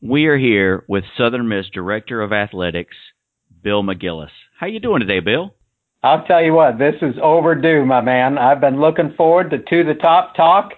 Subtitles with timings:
[0.00, 2.96] we are here with Southern Miss Director of Athletics,
[3.62, 4.30] Bill McGillis.
[4.58, 5.54] How you doing today, Bill?
[6.02, 8.38] I'll tell you what, this is overdue, my man.
[8.38, 10.72] I've been looking forward to To the Top talk.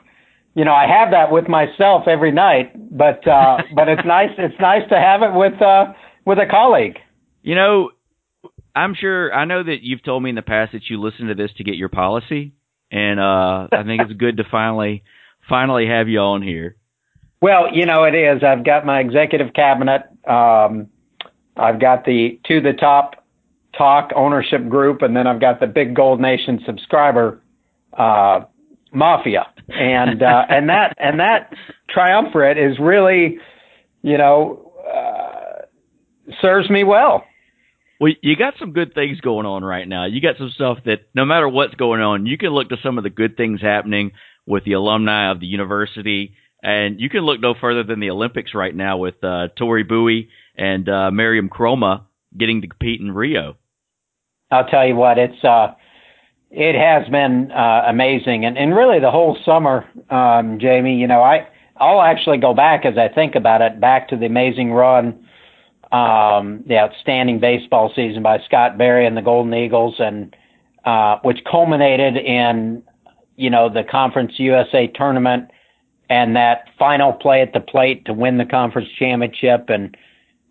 [0.54, 4.30] You know, I have that with myself every night, but uh, but it's nice.
[4.38, 5.93] It's nice to have it with uh,
[6.25, 6.96] with a colleague.
[7.43, 7.91] You know,
[8.75, 9.32] I'm sure.
[9.32, 11.64] I know that you've told me in the past that you listen to this to
[11.64, 12.55] get your policy,
[12.91, 15.05] and uh, I think it's good to finally
[15.48, 16.77] finally have you on here.
[17.41, 18.43] Well, you know, it is.
[18.43, 20.02] I've got my executive cabinet.
[20.27, 20.89] Um,
[21.57, 23.25] I've got the To the Top
[23.76, 27.40] Talk ownership group, and then I've got the Big Gold Nation subscriber
[27.96, 28.40] uh,
[28.93, 31.53] mafia, and uh, and that and that
[31.89, 33.39] triumvirate is really,
[34.03, 35.62] you know, uh,
[36.41, 37.25] serves me well.
[38.00, 40.06] Well, you got some good things going on right now.
[40.06, 42.97] You got some stuff that no matter what's going on, you can look to some
[42.97, 44.12] of the good things happening
[44.47, 48.55] with the alumni of the university and you can look no further than the Olympics
[48.55, 52.03] right now with uh, Tori Bowie and uh, Mariam Kromah
[52.36, 53.56] getting to compete in Rio.
[54.51, 55.75] I'll tell you what, it's uh,
[56.51, 60.97] it has been uh, amazing, and and really the whole summer, um, Jamie.
[60.97, 64.27] You know, I I'll actually go back as I think about it, back to the
[64.27, 65.27] amazing run,
[65.92, 70.34] um, the outstanding baseball season by Scott Berry and the Golden Eagles, and
[70.84, 72.83] uh, which culminated in
[73.36, 75.51] you know the Conference USA tournament
[76.11, 79.97] and that final play at the plate to win the conference championship, and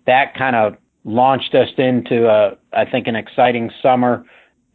[0.05, 4.25] that kind of launched us into a, I think, an exciting summer.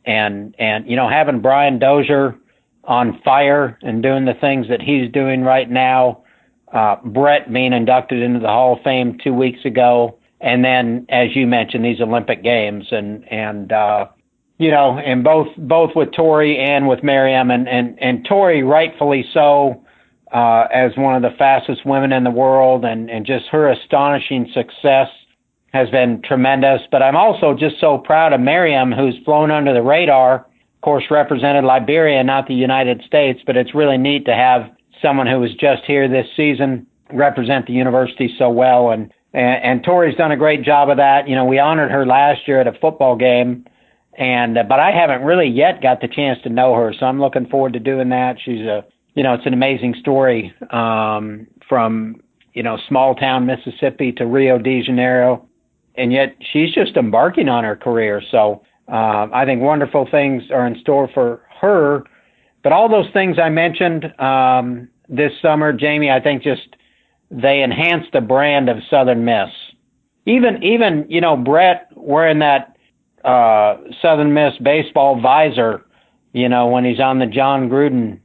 [0.04, 2.36] And and you know, having Brian Dozier
[2.84, 6.24] on fire and doing the things that he's doing right now,
[6.72, 11.36] uh, Brett being inducted into the Hall of Fame two weeks ago, and then as
[11.36, 14.06] you mentioned, these Olympic Games, and and uh,
[14.58, 19.24] you know, and both both with Tori and with Miriam, and and and Tori rightfully
[19.32, 19.84] so
[20.32, 24.50] uh, as one of the fastest women in the world, and, and just her astonishing
[24.54, 25.08] success
[25.72, 26.80] has been tremendous.
[26.90, 30.34] But I'm also just so proud of Miriam, who's flown under the radar.
[30.36, 34.70] Of course, represented Liberia, not the United States, but it's really neat to have
[35.00, 38.90] someone who was just here this season represent the university so well.
[38.90, 41.28] And, and, and Tori's done a great job of that.
[41.28, 43.66] You know, we honored her last year at a football game.
[44.18, 46.94] And, uh, but I haven't really yet got the chance to know her.
[46.98, 48.36] So I'm looking forward to doing that.
[48.44, 48.84] She's a,
[49.14, 52.20] you know, it's an amazing story um, from
[52.54, 55.46] you know small town Mississippi to Rio de Janeiro,
[55.94, 58.22] and yet she's just embarking on her career.
[58.30, 62.04] So um, I think wonderful things are in store for her.
[62.62, 66.76] But all those things I mentioned um, this summer, Jamie, I think just
[67.30, 69.50] they enhance the brand of Southern Miss.
[70.24, 72.76] Even even you know Brett wearing that
[73.24, 75.84] uh, Southern Miss baseball visor,
[76.32, 78.20] you know when he's on the Jon Gruden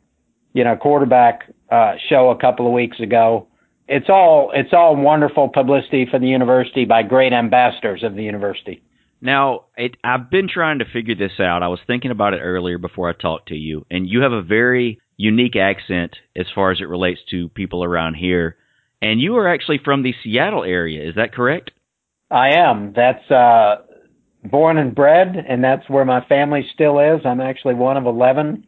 [0.58, 3.48] you know, quarterback uh, show a couple of weeks ago.
[3.88, 8.82] It's all it's all wonderful publicity for the university by great ambassadors of the university.
[9.22, 11.62] Now, it, I've been trying to figure this out.
[11.62, 14.42] I was thinking about it earlier before I talked to you, and you have a
[14.42, 18.58] very unique accent as far as it relates to people around here.
[19.00, 21.70] And you are actually from the Seattle area, is that correct?
[22.32, 22.94] I am.
[22.96, 23.76] That's uh,
[24.44, 27.22] born and bred, and that's where my family still is.
[27.26, 28.66] I'm actually one of 11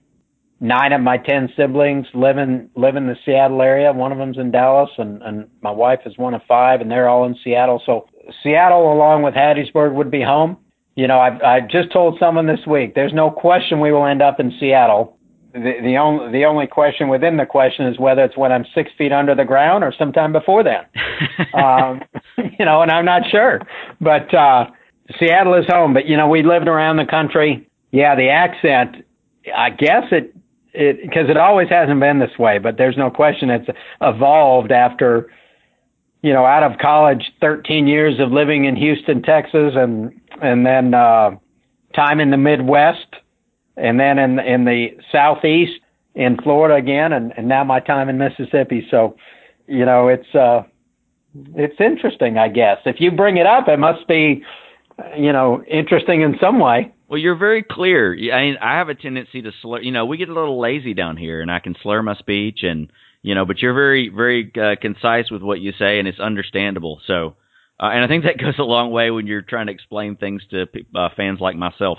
[0.59, 3.91] nine of my ten siblings live in live in the Seattle area.
[3.93, 7.09] One of them's in Dallas, and and my wife is one of five, and they're
[7.09, 7.81] all in Seattle.
[7.85, 8.07] So
[8.43, 10.57] Seattle, along with Hattiesburg, would be home.
[10.95, 12.95] You know, I've I just told someone this week.
[12.95, 15.17] There's no question we will end up in Seattle.
[15.53, 18.91] The the only the only question within the question is whether it's when I'm six
[18.97, 20.83] feet under the ground or sometime before then.
[21.53, 22.01] um,
[22.37, 23.61] you know, and I'm not sure.
[24.01, 24.65] But uh,
[25.17, 25.93] Seattle is home.
[25.93, 27.67] But you know, we lived around the country.
[27.91, 29.05] Yeah, the accent.
[29.55, 30.35] I guess it
[30.74, 33.69] it because it always hasn't been this way, but there's no question it's
[34.02, 35.31] evolved after
[36.22, 40.94] you know out of college, 13 years of living in Houston, Texas, and and then
[40.94, 41.31] uh,
[41.96, 43.07] time in the Midwest,
[43.78, 45.80] and then in in the Southeast
[46.16, 48.86] in Florida again, and, and now my time in Mississippi.
[48.91, 49.16] So,
[49.68, 50.63] you know, it's uh,
[51.56, 52.78] it's interesting, I guess.
[52.86, 54.44] If you bring it up, it must be,
[55.18, 56.94] you know, interesting in some way.
[57.09, 58.13] Well, you're very clear.
[58.13, 59.81] I mean, I have a tendency to slur.
[59.81, 62.59] You know, we get a little lazy down here, and I can slur my speech,
[62.61, 62.91] and
[63.23, 67.01] you know, but you're very, very uh, concise with what you say, and it's understandable.
[67.07, 67.35] So,
[67.79, 70.44] uh, and I think that goes a long way when you're trying to explain things
[70.51, 71.97] to uh, fans like myself.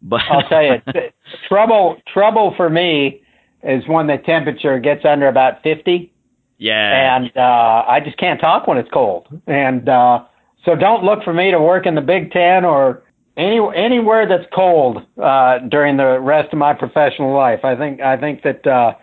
[0.00, 0.76] But I'll tell you,
[1.48, 3.22] trouble, trouble for me
[3.64, 6.12] is when the temperature gets under about fifty.
[6.58, 7.16] Yeah.
[7.16, 10.20] And uh, I just can't talk when it's cold, and uh,
[10.64, 13.02] so don't look for me to work in the Big Ten or
[13.36, 17.60] any anywhere that's cold uh, during the rest of my professional life.
[17.64, 18.94] I think I think that uh,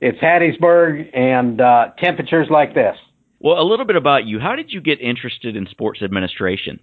[0.00, 2.96] it's Hattiesburg and uh, temperatures like this.
[3.40, 4.40] Well, a little bit about you.
[4.40, 6.80] How did you get interested in sports administration?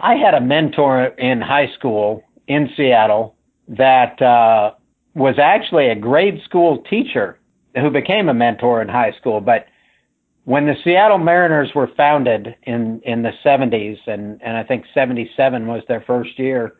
[0.00, 3.34] I had a mentor in high school in Seattle
[3.68, 4.72] that uh,
[5.14, 7.38] was actually a grade school teacher
[7.74, 9.40] who became a mentor in high school.
[9.40, 9.66] But
[10.48, 15.66] when the Seattle Mariners were founded in, in the 70s, and, and I think 77
[15.66, 16.72] was their first year,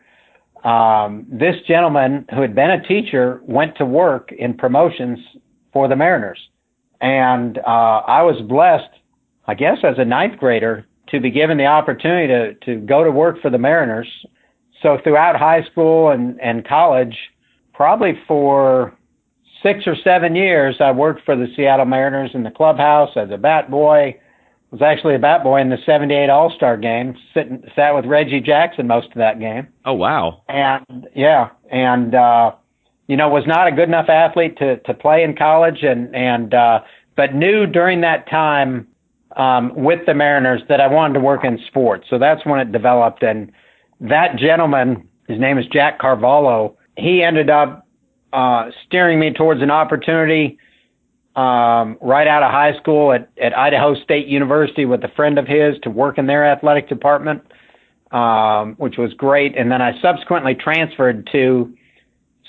[0.64, 5.18] um, this gentleman who had been a teacher went to work in promotions
[5.70, 6.40] for the Mariners.
[7.02, 8.88] And uh, I was blessed,
[9.46, 13.10] I guess, as a ninth grader to be given the opportunity to, to go to
[13.10, 14.08] work for the Mariners.
[14.82, 17.18] So throughout high school and, and college,
[17.74, 18.97] probably for
[19.62, 23.38] six or seven years, I worked for the Seattle Mariners in the clubhouse as a
[23.38, 24.18] bat boy.
[24.70, 27.16] Was actually a bat boy in the '78 All Star game.
[27.32, 29.68] Sitting sat with Reggie Jackson most of that game.
[29.86, 30.42] Oh wow!
[30.46, 32.52] And yeah, and uh,
[33.06, 36.52] you know was not a good enough athlete to to play in college, and and
[36.52, 36.80] uh,
[37.16, 38.86] but knew during that time
[39.36, 42.06] um, with the Mariners that I wanted to work in sports.
[42.10, 43.22] So that's when it developed.
[43.22, 43.50] And
[44.00, 47.87] that gentleman, his name is Jack Carvalho, he ended up
[48.32, 50.58] uh, steering me towards an opportunity
[51.36, 55.46] um, right out of high school at, at Idaho State University with a friend of
[55.46, 57.42] his to work in their athletic department,
[58.10, 59.56] um, which was great.
[59.56, 61.72] And then I subsequently transferred to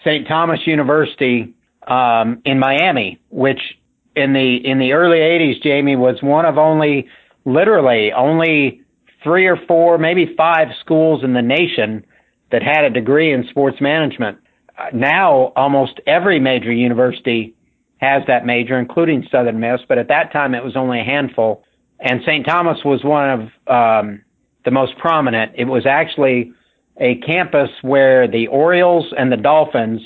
[0.03, 0.27] St.
[0.27, 1.53] Thomas University
[1.87, 3.59] um, in Miami, which
[4.15, 7.07] in the in the early 80s, Jamie was one of only,
[7.45, 8.81] literally only
[9.23, 12.05] three or four, maybe five schools in the nation
[12.51, 14.39] that had a degree in sports management.
[14.93, 17.55] Now, almost every major university
[17.97, 21.63] has that major, including Southern Miss, but at that time it was only a handful.
[21.99, 22.45] And St.
[22.45, 24.21] Thomas was one of um,
[24.63, 25.53] the most prominent.
[25.55, 26.53] It was actually
[26.97, 30.01] a campus where the Orioles and the Dolphins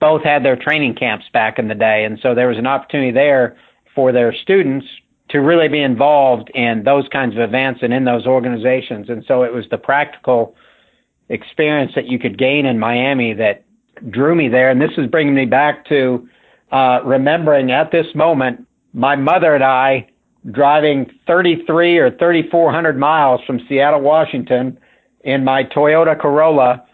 [0.00, 2.04] both had their training camps back in the day.
[2.04, 3.56] And so there was an opportunity there
[3.94, 4.86] for their students
[5.30, 9.08] to really be involved in those kinds of events and in those organizations.
[9.08, 10.56] And so it was the practical
[11.28, 13.64] experience that you could gain in Miami that
[14.08, 14.70] drew me there.
[14.70, 16.28] And this is bringing me back to
[16.72, 20.08] uh, remembering at this moment my mother and I
[20.50, 24.78] driving 33 or 3,400 miles from Seattle, Washington,
[25.22, 26.86] in my Toyota Corolla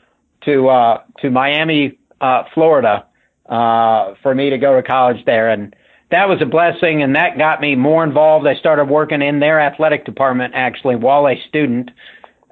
[0.44, 3.06] to uh, to Miami, uh, Florida,
[3.48, 5.50] uh, for me to go to college there.
[5.50, 5.76] And
[6.10, 8.46] that was a blessing, and that got me more involved.
[8.46, 11.90] I started working in their athletic department actually while a student,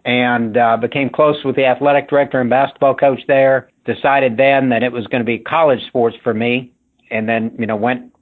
[0.05, 3.71] and uh, became close with the athletic director and basketball coach there.
[3.85, 6.73] Decided then that it was going to be college sports for me,
[7.11, 8.13] and then you know went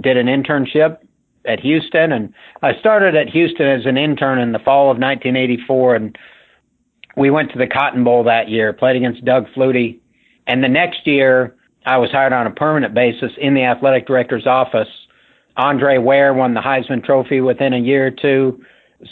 [0.00, 0.98] did an internship
[1.46, 5.94] at Houston, and I started at Houston as an intern in the fall of 1984,
[5.94, 6.18] and
[7.16, 10.00] we went to the Cotton Bowl that year, played against Doug Flutie,
[10.46, 14.46] and the next year, I was hired on a permanent basis in the athletic director's
[14.46, 14.88] office.
[15.56, 18.60] Andre Ware won the Heisman Trophy within a year or two.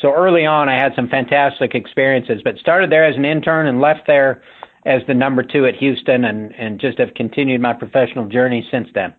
[0.01, 3.81] So early on, I had some fantastic experiences, but started there as an intern and
[3.81, 4.43] left there
[4.85, 8.89] as the number two at Houston and, and just have continued my professional journey since
[8.95, 9.15] then.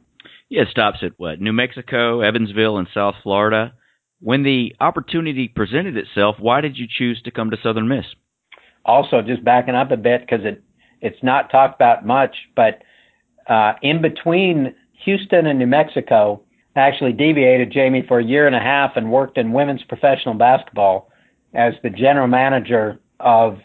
[0.50, 1.42] Yeah, it stops at what?
[1.42, 3.74] New Mexico, Evansville, and South Florida.
[4.20, 8.06] When the opportunity presented itself, why did you choose to come to Southern Miss?
[8.86, 10.64] Also, just backing up a bit because it
[11.02, 12.82] it's not talked about much, but
[13.48, 14.74] uh, in between
[15.04, 16.42] Houston and New Mexico,
[16.76, 20.34] I actually deviated Jamie for a year and a half and worked in women's professional
[20.34, 21.10] basketball
[21.54, 23.60] as the general manager of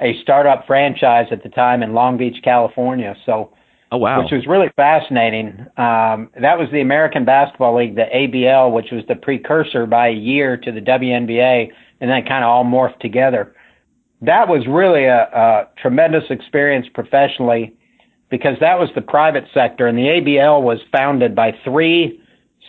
[0.00, 3.14] a startup franchise at the time in Long Beach, California.
[3.26, 3.52] So,
[3.92, 5.66] oh wow, which was really fascinating.
[5.76, 10.14] Um, that was the American Basketball League, the ABL, which was the precursor by a
[10.14, 11.68] year to the WNBA,
[12.00, 13.54] and then kind of all morphed together
[14.22, 17.74] that was really a, a tremendous experience professionally
[18.30, 22.20] because that was the private sector and the ABL was founded by three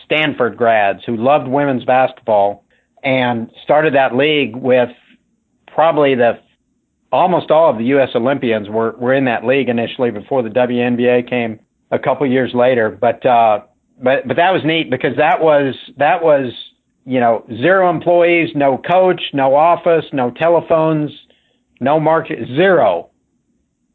[0.04, 2.64] Stanford grads who loved women's basketball
[3.04, 4.88] and started that league with
[5.66, 6.38] probably the
[7.12, 8.08] almost all of the U.S.
[8.14, 12.90] Olympians were, were in that league initially before the WNBA came a couple years later.
[12.90, 13.60] But, uh,
[14.02, 16.52] but, but that was neat because that was, that was,
[17.04, 21.10] you know, zero employees, no coach, no office, no telephones,
[21.80, 23.10] no market, zero.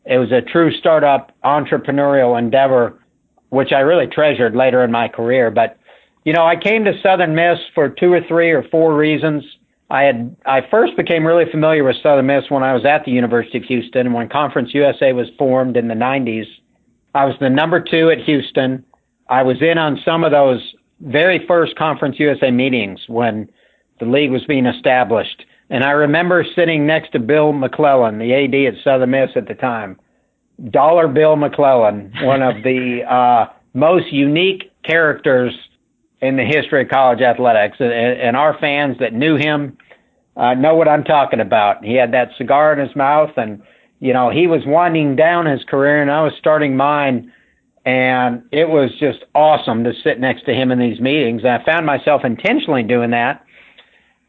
[0.05, 3.01] It was a true startup entrepreneurial endeavor,
[3.49, 5.49] which I really treasured later in my career.
[5.49, 5.77] But,
[6.23, 9.43] you know, I came to Southern Miss for two or three or four reasons.
[9.89, 13.11] I had I first became really familiar with Southern Miss when I was at the
[13.11, 16.45] University of Houston and when Conference USA was formed in the 90s.
[17.15, 18.83] I was the number two at Houston.
[19.29, 20.61] I was in on some of those
[21.01, 23.49] very first Conference USA meetings when
[23.99, 25.45] the league was being established.
[25.69, 29.53] And I remember sitting next to Bill McLellan, the AD at Southern Miss at the
[29.53, 29.99] time.
[30.69, 35.53] Dollar Bill McLellan, one of the uh, most unique characters
[36.21, 39.77] in the history of college athletics, and, and our fans that knew him
[40.35, 41.83] uh, know what I'm talking about.
[41.83, 43.61] He had that cigar in his mouth, and
[43.99, 47.31] you know he was winding down his career, and I was starting mine.
[47.85, 51.43] And it was just awesome to sit next to him in these meetings.
[51.45, 53.45] And I found myself intentionally doing that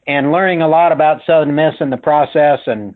[0.06, 2.60] and learning a lot about Southern Miss in the process.
[2.66, 2.94] And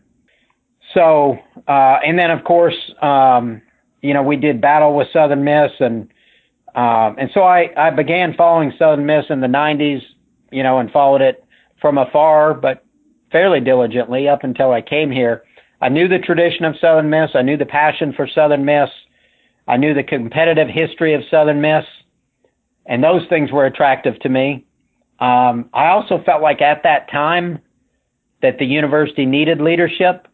[0.94, 3.60] so, uh, and then of course, um,
[4.02, 6.08] you know, we did battle with Southern Miss and
[6.74, 10.00] um, and so I, I began following Southern Miss in the 90s,
[10.50, 11.44] you know, and followed it
[11.80, 12.84] from afar, but
[13.30, 15.42] fairly diligently up until I came here.
[15.80, 17.30] I knew the tradition of Southern Miss.
[17.34, 18.88] I knew the passion for Southern Miss.
[19.66, 21.84] I knew the competitive history of Southern Miss.
[22.86, 24.64] And those things were attractive to me.
[25.18, 27.60] Um, I also felt like at that time
[28.40, 30.26] that the university needed leadership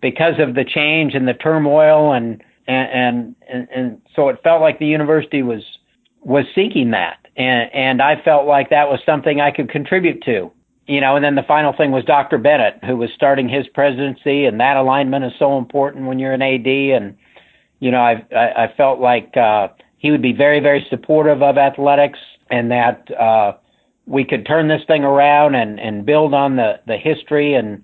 [0.00, 4.78] because of the change and the turmoil and and, and and so it felt like
[4.78, 5.62] the university was
[6.20, 10.52] was seeking that and and I felt like that was something I could contribute to
[10.86, 12.38] you know and then the final thing was Dr.
[12.38, 16.42] Bennett who was starting his presidency and that alignment is so important when you're an
[16.42, 17.16] AD and
[17.80, 21.56] you know I I, I felt like uh he would be very very supportive of
[21.56, 22.18] athletics
[22.50, 23.54] and that uh
[24.06, 27.82] we could turn this thing around and and build on the the history and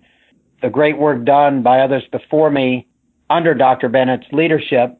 [0.60, 2.86] the great work done by others before me
[3.30, 3.88] under Dr.
[3.88, 4.98] Bennett's leadership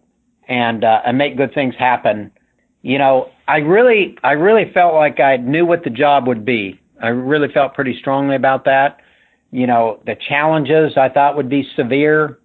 [0.49, 2.31] and uh, and make good things happen.
[2.83, 6.81] You know, I really I really felt like I knew what the job would be.
[7.03, 9.01] I really felt pretty strongly about that.
[9.51, 12.39] You know, the challenges I thought would be severe,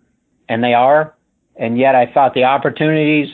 [0.47, 1.15] and they are,
[1.55, 3.29] and yet I thought the opportunities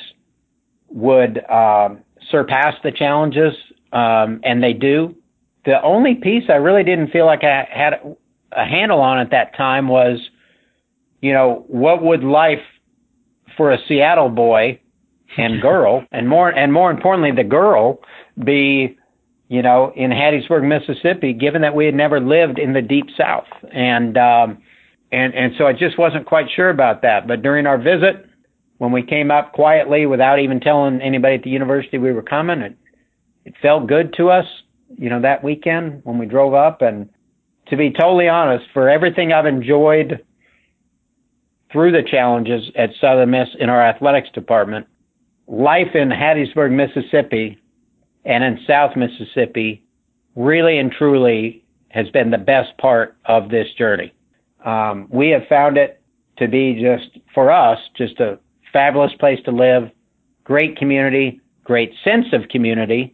[0.90, 2.00] would um,
[2.32, 3.54] surpass the challenges,
[3.92, 5.16] um, and they do.
[5.66, 8.16] The only piece I really didn't feel like I had
[8.52, 10.20] a handle on at that time was
[11.25, 12.62] you know, what would life
[13.58, 14.79] for a Seattle boy
[15.38, 18.00] and girl, and more and more importantly, the girl
[18.44, 18.96] be,
[19.48, 23.48] you know, in Hattiesburg, Mississippi, given that we had never lived in the deep South,
[23.74, 24.60] and um,
[25.12, 27.27] and and so I just wasn't quite sure about that.
[27.27, 28.27] But during our visit,
[28.77, 32.60] when we came up quietly without even telling anybody at the university we were coming,
[32.60, 32.77] it
[33.46, 34.46] it felt good to us,
[34.96, 36.84] you know, that weekend when we drove up.
[36.84, 37.10] And
[37.70, 40.24] to be totally honest, for everything I've enjoyed
[41.75, 44.88] through the challenges at Southern Miss in our athletics department,
[45.46, 47.62] life in Hattiesburg, Mississippi,
[48.24, 49.86] and in South Mississippi
[50.38, 54.13] really and truly has been the best part of this journey.
[54.63, 56.01] Um, we have found it
[56.38, 58.39] to be just, for us, just a
[58.72, 59.91] fabulous place to live,
[60.46, 63.13] great community, great sense of community.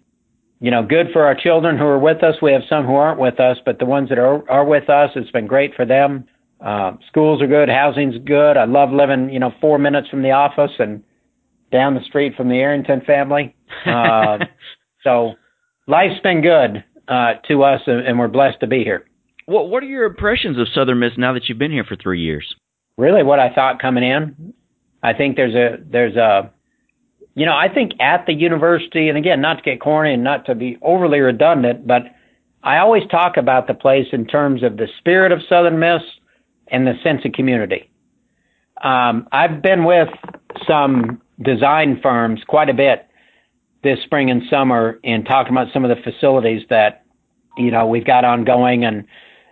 [0.60, 2.36] You know, good for our children who are with us.
[2.44, 5.10] We have some who aren't with us, but the ones that are, are with us,
[5.16, 6.26] it's been great for them.
[6.64, 8.56] Uh, schools are good, housing's good.
[8.56, 11.04] I love living, you know, four minutes from the office and
[11.72, 13.56] down the street from the Arrington family.
[13.86, 14.38] Uh,
[15.04, 15.34] so
[15.88, 19.06] life's been good uh, to us, and, and we're blessed to be here.
[19.46, 22.22] What What are your impressions of Southern Miss now that you've been here for three
[22.22, 22.56] years?
[22.98, 24.54] Really, what I thought coming in,
[25.02, 26.52] I think there's a there's a,
[27.34, 30.46] you know, I think at the university, and again, not to get corny and not
[30.46, 32.04] to be overly redundant, but
[32.64, 36.02] I always talk about the place in terms of the spirit of Southern Miss
[36.72, 37.90] and the sense of community.
[38.84, 40.10] Um, I've been with
[40.68, 43.08] some design firms quite a bit
[43.84, 47.04] this spring and summer in talking about some of the facilities that
[47.58, 49.06] you know we've got ongoing and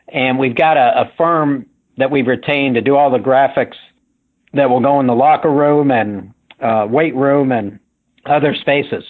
[0.07, 1.65] and we've got a, a firm
[1.97, 3.75] that we've retained to do all the graphics
[4.53, 7.79] that will go in the locker room and uh, weight room and
[8.25, 9.03] other spaces.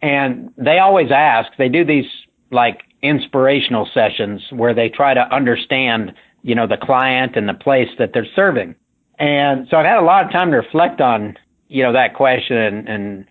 [0.00, 2.06] And they always ask, they do these
[2.50, 6.12] like inspirational sessions where they try to understand
[6.46, 8.76] you know, the client and the place that they're serving.
[9.18, 11.36] And so I've had a lot of time to reflect on,
[11.66, 13.24] you know, that question and, and,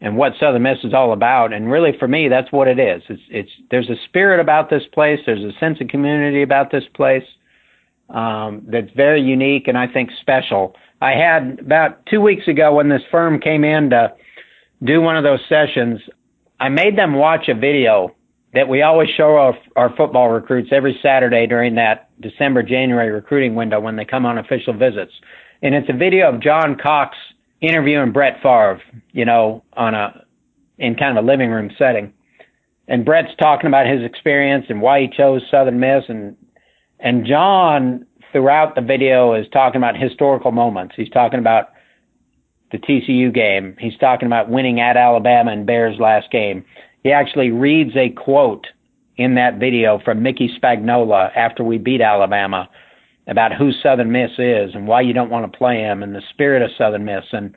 [0.00, 1.52] and what Southern Miss is all about.
[1.52, 3.02] And really for me, that's what it is.
[3.08, 5.18] It's, it's, there's a spirit about this place.
[5.26, 7.24] There's a sense of community about this place,
[8.10, 10.76] um, that's very unique and I think special.
[11.02, 14.14] I had about two weeks ago when this firm came in to
[14.84, 16.00] do one of those sessions,
[16.60, 18.14] I made them watch a video
[18.54, 23.54] that we always show our, our football recruits every Saturday during that December January recruiting
[23.54, 25.12] window when they come on official visits.
[25.62, 27.16] And it's a video of John Cox
[27.60, 28.80] interviewing Brett Favre,
[29.12, 30.24] you know, on a
[30.78, 32.12] in kind of a living room setting.
[32.88, 36.36] And Brett's talking about his experience and why he chose Southern Miss and
[36.98, 40.94] and John throughout the video is talking about historical moments.
[40.96, 41.70] He's talking about
[42.72, 43.76] the TCU game.
[43.78, 46.64] He's talking about winning at Alabama and Bears last game.
[47.06, 48.66] He actually reads a quote
[49.16, 52.68] in that video from Mickey Spagnola after we beat Alabama
[53.28, 56.22] about who Southern Miss is and why you don't want to play him and the
[56.30, 57.22] spirit of Southern Miss.
[57.30, 57.54] And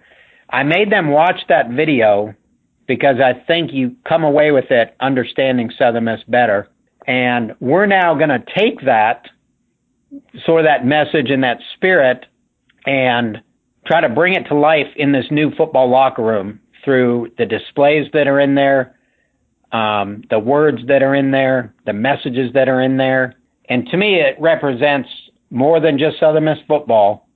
[0.51, 2.35] I made them watch that video
[2.85, 6.69] because I think you come away with it understanding Southern Miss better.
[7.07, 9.29] And we're now going to take that,
[10.45, 12.27] sort of that message and that spirit,
[12.85, 13.41] and
[13.87, 18.05] try to bring it to life in this new football locker room through the displays
[18.13, 18.95] that are in there,
[19.71, 23.35] um, the words that are in there, the messages that are in there.
[23.67, 25.09] And to me, it represents
[25.49, 27.27] more than just Southern Miss football.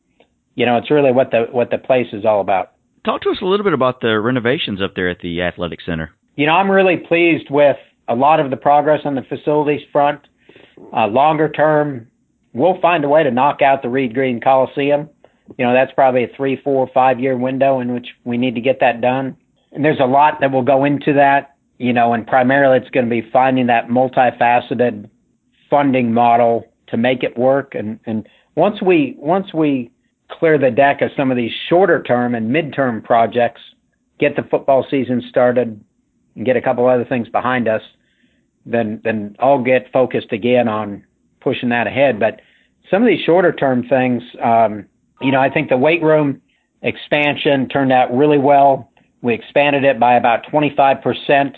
[0.55, 2.71] You know, it's really what the what the place is all about.
[3.05, 6.11] Talk to us a little bit about the renovations up there at the athletic center.
[6.35, 10.21] You know, I'm really pleased with a lot of the progress on the facilities front.
[10.95, 12.07] Uh, longer term,
[12.53, 15.09] we'll find a way to knock out the Reed Green Coliseum.
[15.57, 18.61] You know, that's probably a three, four, five year window in which we need to
[18.61, 19.37] get that done.
[19.71, 23.05] And there's a lot that will go into that, you know, and primarily it's going
[23.05, 25.09] to be finding that multifaceted
[25.69, 27.75] funding model to make it work.
[27.75, 29.91] And, and once we, once we
[30.29, 33.61] clear the deck of some of these shorter term and midterm projects,
[34.19, 35.83] get the football season started,
[36.35, 37.81] and get a couple other things behind us,
[38.65, 41.03] then then I'll get focused again on
[41.41, 42.19] pushing that ahead.
[42.19, 42.41] But
[42.89, 44.85] some of these shorter term things, um,
[45.21, 46.41] you know, I think the weight room
[46.81, 48.91] expansion turned out really well.
[49.23, 51.55] We expanded it by about 25%.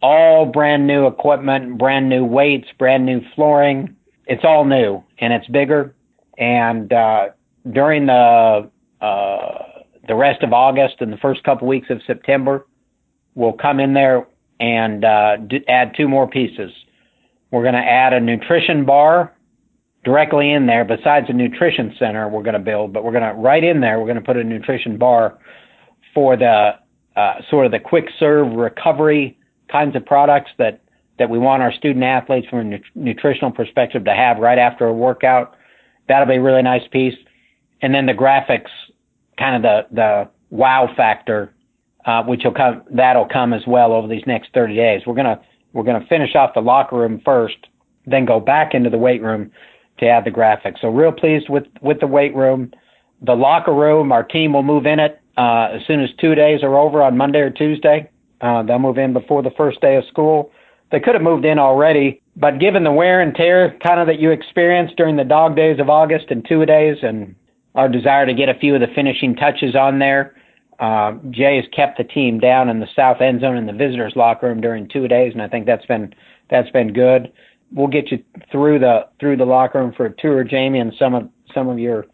[0.00, 3.96] All brand new equipment, brand new weights, brand new flooring.
[4.26, 5.94] It's all new and it's bigger.
[6.38, 7.30] And uh,
[7.72, 8.70] during the
[9.00, 9.62] uh,
[10.06, 12.66] the rest of August and the first couple weeks of September,
[13.34, 14.26] we'll come in there
[14.60, 16.70] and uh, d- add two more pieces.
[17.50, 19.32] We're going to add a nutrition bar
[20.04, 20.84] directly in there.
[20.84, 23.98] Besides a nutrition center, we're going to build, but we're going to right in there.
[23.98, 25.38] We're going to put a nutrition bar
[26.14, 26.72] for the
[27.50, 29.38] sort of the quick serve recovery
[29.70, 30.80] kinds of products that
[31.18, 34.86] that we want our student athletes from a nu- nutritional perspective to have right after
[34.86, 35.56] a workout.
[36.06, 37.14] That'll be a really nice piece
[37.82, 38.70] and then the graphics,
[39.38, 41.54] kind of the the wow factor,
[42.04, 45.02] uh, which will come that'll come as well over these next 30 days.
[45.06, 45.40] We're gonna
[45.72, 47.56] we're gonna finish off the locker room first,
[48.06, 49.50] then go back into the weight room
[49.98, 50.80] to add the graphics.
[50.80, 52.72] So real pleased with with the weight room,
[53.22, 54.12] the locker room.
[54.12, 57.16] Our team will move in it uh, as soon as two days are over on
[57.16, 58.10] Monday or Tuesday.
[58.40, 60.50] Uh, they'll move in before the first day of school.
[60.90, 64.18] They could have moved in already, but given the wear and tear kind of that
[64.18, 67.34] you experienced during the dog days of August and two days and
[67.74, 70.34] our desire to get a few of the finishing touches on there.
[70.80, 74.14] Uh, Jay has kept the team down in the south end zone in the visitors
[74.16, 76.14] locker room during two days, and I think that's been
[76.50, 77.32] that's been good.
[77.72, 81.14] We'll get you through the through the locker room for a tour, Jamie, and some
[81.14, 82.06] of some of your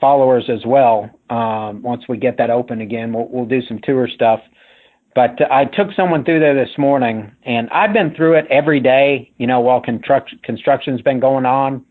[0.00, 1.15] followers as well.
[1.30, 4.40] Um, once we get that open again, we'll, we'll do some tour stuff.
[5.14, 9.32] But I took someone through there this morning, and I've been through it every day,
[9.38, 11.84] you know, while construct, construction's been going on.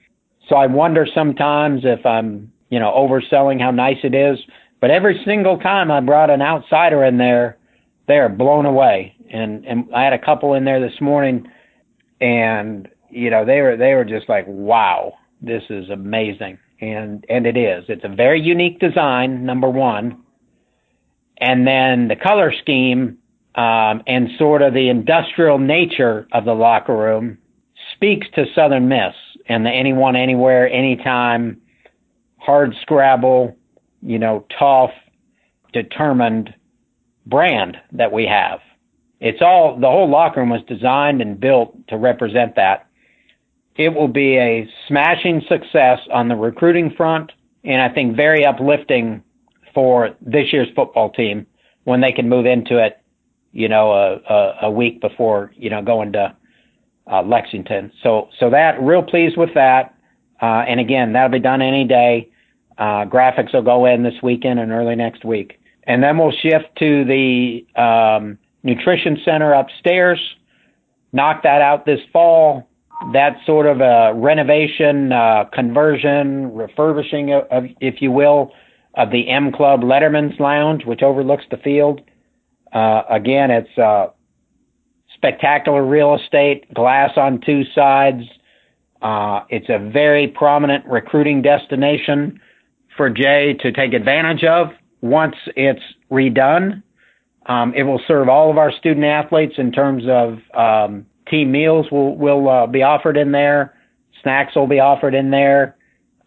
[0.47, 4.39] So I wonder sometimes if I'm you know, overselling how nice it is.
[4.81, 7.57] But every single time I brought an outsider in there,
[8.07, 9.15] they're blown away.
[9.31, 11.47] And and I had a couple in there this morning,
[12.21, 16.59] and you know they were they were just like, wow, this is amazing.
[16.81, 17.85] And and it is.
[17.87, 20.21] It's a very unique design, number one.
[21.37, 23.17] And then the color scheme
[23.55, 27.37] um, and sort of the industrial nature of the locker room
[27.93, 29.13] speaks to Southern Miss
[29.47, 31.61] and the anyone, anywhere, anytime
[32.37, 33.57] hard scrabble,
[34.01, 34.91] you know, tough,
[35.73, 36.53] determined
[37.25, 38.59] brand that we have.
[39.19, 42.84] It's all, the whole locker room was designed and built to represent that.
[43.75, 47.31] It will be a smashing success on the recruiting front,
[47.63, 49.21] and I think very uplifting
[49.73, 51.45] for this year's football team
[51.83, 53.01] when they can move into it,
[53.51, 56.35] you know, a, a, a week before, you know, going to
[57.11, 57.91] uh, Lexington.
[58.01, 59.93] So, so that, real pleased with that.
[60.41, 62.29] Uh, and again, that'll be done any day.
[62.77, 65.59] Uh, graphics will go in this weekend and early next week.
[65.83, 70.19] And then we'll shift to the um, nutrition center upstairs,
[71.13, 72.67] knock that out this fall.
[73.13, 78.51] That's sort of a renovation, uh, conversion, refurbishing, of, of, if you will,
[78.95, 82.01] of the M Club Letterman's Lounge, which overlooks the field.
[82.73, 84.07] Uh, again, it's uh,
[85.13, 88.23] spectacular real estate, glass on two sides.
[89.01, 92.39] Uh, it's a very prominent recruiting destination
[92.97, 94.67] for Jay to take advantage of
[95.01, 95.81] once it's
[96.11, 96.81] redone.
[97.45, 101.87] Um, it will serve all of our student athletes in terms of um, team meals
[101.91, 103.75] will will uh, be offered in there,
[104.21, 105.75] snacks will be offered in there,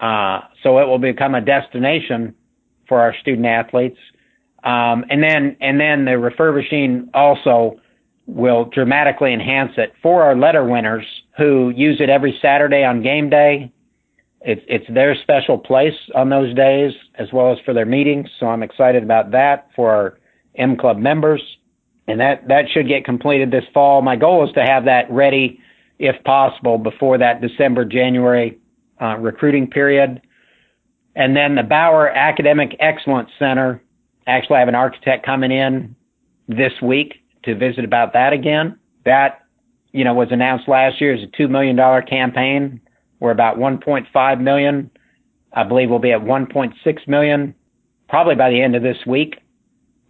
[0.00, 2.34] uh, so it will become a destination
[2.88, 3.98] for our student athletes.
[4.64, 7.80] Um, and then and then the refurbishing also
[8.26, 11.06] will dramatically enhance it for our letter winners
[11.36, 13.72] who use it every Saturday on game day
[14.40, 18.28] it's it's their special place on those days as well as for their meetings.
[18.38, 20.18] So I'm excited about that for our
[20.56, 21.42] M Club members.
[22.08, 24.02] And that that should get completed this fall.
[24.02, 25.60] My goal is to have that ready,
[25.98, 28.58] if possible, before that December January
[29.00, 30.20] uh, recruiting period.
[31.14, 33.82] And then the Bauer Academic Excellence Center.
[34.26, 35.94] Actually, I have an architect coming in
[36.48, 38.78] this week to visit about that again.
[39.04, 39.42] That
[39.92, 42.80] you know was announced last year as a two million dollar campaign.
[43.20, 44.90] We're about 1.5 million.
[45.52, 47.54] I believe we'll be at 1.6 million
[48.08, 49.40] probably by the end of this week.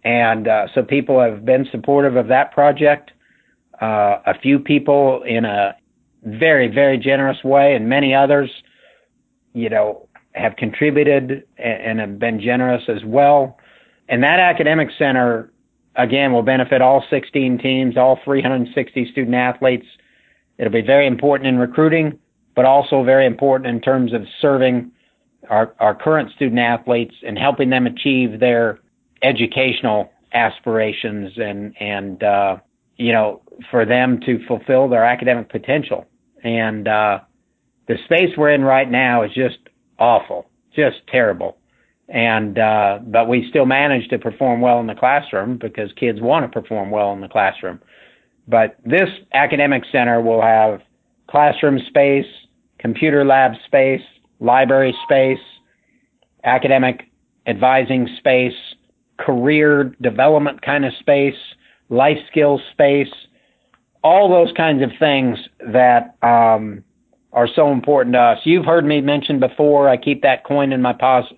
[0.03, 3.11] And uh, so people have been supportive of that project.
[3.81, 5.75] Uh, a few people in a
[6.23, 8.49] very, very generous way, and many others,
[9.53, 13.57] you know, have contributed and, and have been generous as well.
[14.07, 15.51] And that academic center,
[15.95, 19.85] again, will benefit all 16 teams, all 360 student athletes.
[20.57, 22.19] It'll be very important in recruiting,
[22.55, 24.91] but also very important in terms of serving
[25.49, 28.79] our, our current student athletes and helping them achieve their
[29.21, 32.57] educational aspirations and and uh,
[32.97, 36.05] you know for them to fulfill their academic potential.
[36.43, 37.19] And uh,
[37.87, 39.57] the space we're in right now is just
[39.97, 41.57] awful, just terrible.
[42.07, 46.51] And uh, but we still manage to perform well in the classroom because kids want
[46.51, 47.79] to perform well in the classroom.
[48.47, 50.81] But this academic center will have
[51.29, 52.25] classroom space,
[52.79, 54.01] computer lab space,
[54.39, 55.37] library space,
[56.43, 57.11] academic
[57.45, 58.53] advising space,
[59.19, 61.35] career development kind of space,
[61.89, 63.13] life skills space,
[64.03, 65.37] all those kinds of things
[65.73, 66.83] that um,
[67.33, 68.39] are so important to us.
[68.45, 71.33] You've heard me mention before, I keep that coin in my pos-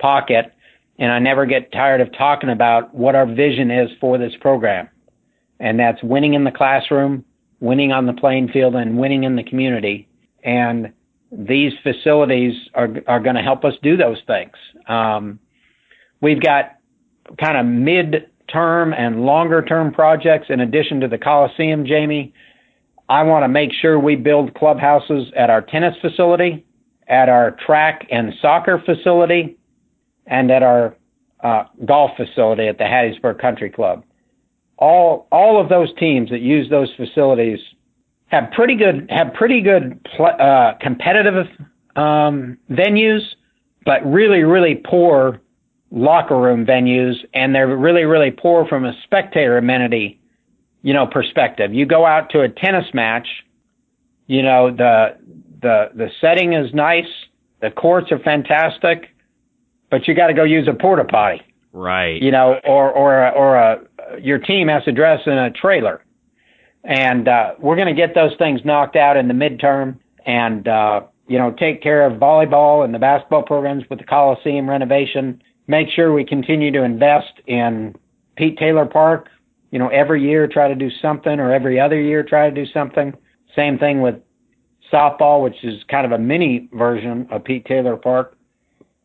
[0.00, 0.52] pocket,
[0.98, 4.88] and I never get tired of talking about what our vision is for this program.
[5.60, 7.24] And that's winning in the classroom,
[7.60, 10.08] winning on the playing field, and winning in the community.
[10.42, 10.92] And
[11.30, 14.52] these facilities are are going to help us do those things.
[14.88, 15.38] Um,
[16.20, 16.75] we've got
[17.40, 22.32] kind of mid-term and longer-term projects in addition to the Coliseum, Jamie.
[23.08, 26.64] I want to make sure we build clubhouses at our tennis facility,
[27.08, 29.56] at our track and soccer facility,
[30.26, 30.96] and at our
[31.42, 34.04] uh, golf facility at the Hattiesburg Country Club.
[34.78, 37.58] All all of those teams that use those facilities
[38.26, 41.46] have pretty good have pretty good uh, competitive
[41.94, 43.20] um, venues,
[43.84, 45.40] but really really poor
[45.90, 50.20] locker room venues, and they're really really poor from a spectator amenity,
[50.82, 51.72] you know, perspective.
[51.72, 53.28] You go out to a tennis match,
[54.26, 55.16] you know the
[55.62, 57.10] the the setting is nice,
[57.60, 59.14] the courts are fantastic,
[59.90, 62.20] but you got to go use a porta potty, right?
[62.20, 63.80] You know, or or or a
[64.20, 66.02] your team has to dress in a trailer
[66.86, 71.00] and uh, we're going to get those things knocked out in the midterm and, uh,
[71.26, 75.42] you know, take care of volleyball and the basketball programs with the Coliseum renovation.
[75.66, 77.94] Make sure we continue to invest in
[78.36, 79.28] Pete Taylor Park.
[79.70, 82.70] You know, every year try to do something or every other year try to do
[82.72, 83.12] something.
[83.54, 84.16] Same thing with
[84.92, 88.36] softball, which is kind of a mini version of Pete Taylor Park.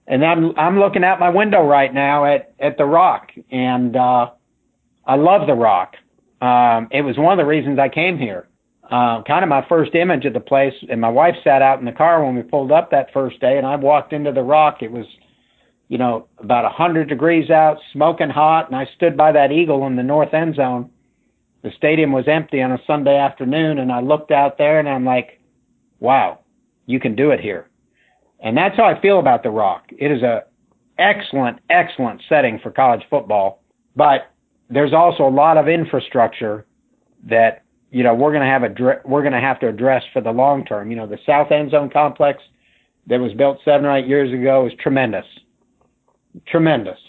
[0.07, 4.31] And I'm I'm looking out my window right now at at the Rock, and uh,
[5.05, 5.95] I love the Rock.
[6.41, 8.47] Um, it was one of the reasons I came here.
[8.91, 11.85] Uh, kind of my first image of the place, and my wife sat out in
[11.85, 14.81] the car when we pulled up that first day, and I walked into the rock.
[14.81, 15.05] It was,
[15.91, 19.85] you know, about a hundred degrees out, smoking hot, and I stood by that eagle
[19.87, 20.89] in the north end zone.
[21.63, 25.03] The stadium was empty on a Sunday afternoon, and I looked out there, and I'm
[25.03, 25.41] like,
[25.99, 26.39] wow,
[26.85, 27.67] you can do it here.
[28.39, 29.89] And that's how I feel about the Rock.
[29.97, 30.45] It is a
[30.97, 33.61] excellent, excellent setting for college football,
[33.93, 34.31] but
[34.69, 36.65] there's also a lot of infrastructure
[37.25, 40.21] that you know we're going to have a we're going to have to address for
[40.21, 40.89] the long term.
[40.89, 42.41] You know, the South End Zone complex
[43.07, 45.25] that was built seven or eight years ago is tremendous,
[46.47, 46.99] tremendous.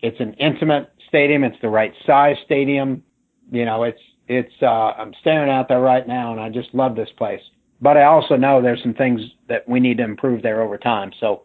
[0.00, 1.44] It's an intimate stadium.
[1.44, 3.02] It's the right size stadium.
[3.50, 4.52] You know, it's it's.
[4.62, 7.40] Uh, I'm staring out there right now, and I just love this place.
[7.80, 11.12] But I also know there's some things that we need to improve there over time.
[11.20, 11.42] So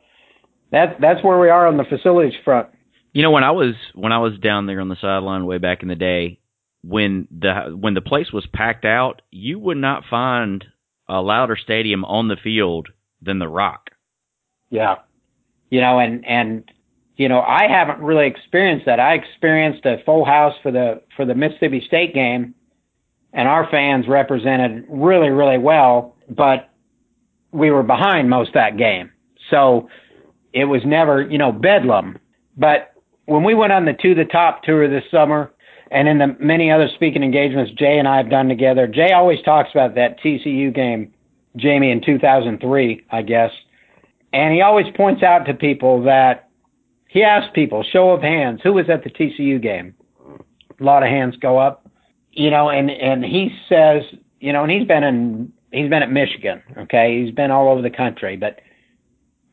[0.71, 2.69] that that's where we are on the facilities front.
[3.13, 5.81] You know, when I was when I was down there on the sideline way back
[5.81, 6.39] in the day,
[6.83, 10.63] when the when the place was packed out, you would not find
[11.07, 12.89] a louder stadium on the field
[13.21, 13.89] than the Rock.
[14.69, 14.95] Yeah,
[15.69, 16.71] you know, and and
[17.15, 18.99] you know, I haven't really experienced that.
[18.99, 22.55] I experienced a full house for the for the Mississippi State game,
[23.33, 26.69] and our fans represented really really well, but
[27.51, 29.11] we were behind most that game,
[29.49, 29.89] so
[30.53, 32.17] it was never you know bedlam.
[32.57, 32.93] But
[33.25, 35.51] when we went on the To the Top tour this summer,
[35.91, 39.41] and in the many other speaking engagements Jay and I have done together, Jay always
[39.43, 41.13] talks about that TCU game,
[41.55, 43.51] Jamie, in 2003, I guess.
[44.33, 46.49] And he always points out to people that
[47.07, 49.95] he asks people, show of hands, who was at the TCU game?
[50.79, 51.85] a lot of hands go up.
[52.31, 54.03] You know, and and he says,
[54.39, 57.21] you know, and he's been in he's been at Michigan, okay?
[57.21, 58.59] He's been all over the country, but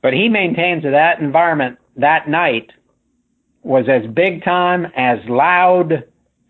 [0.03, 2.71] but he maintains that that environment that night
[3.63, 6.05] was as big time, as loud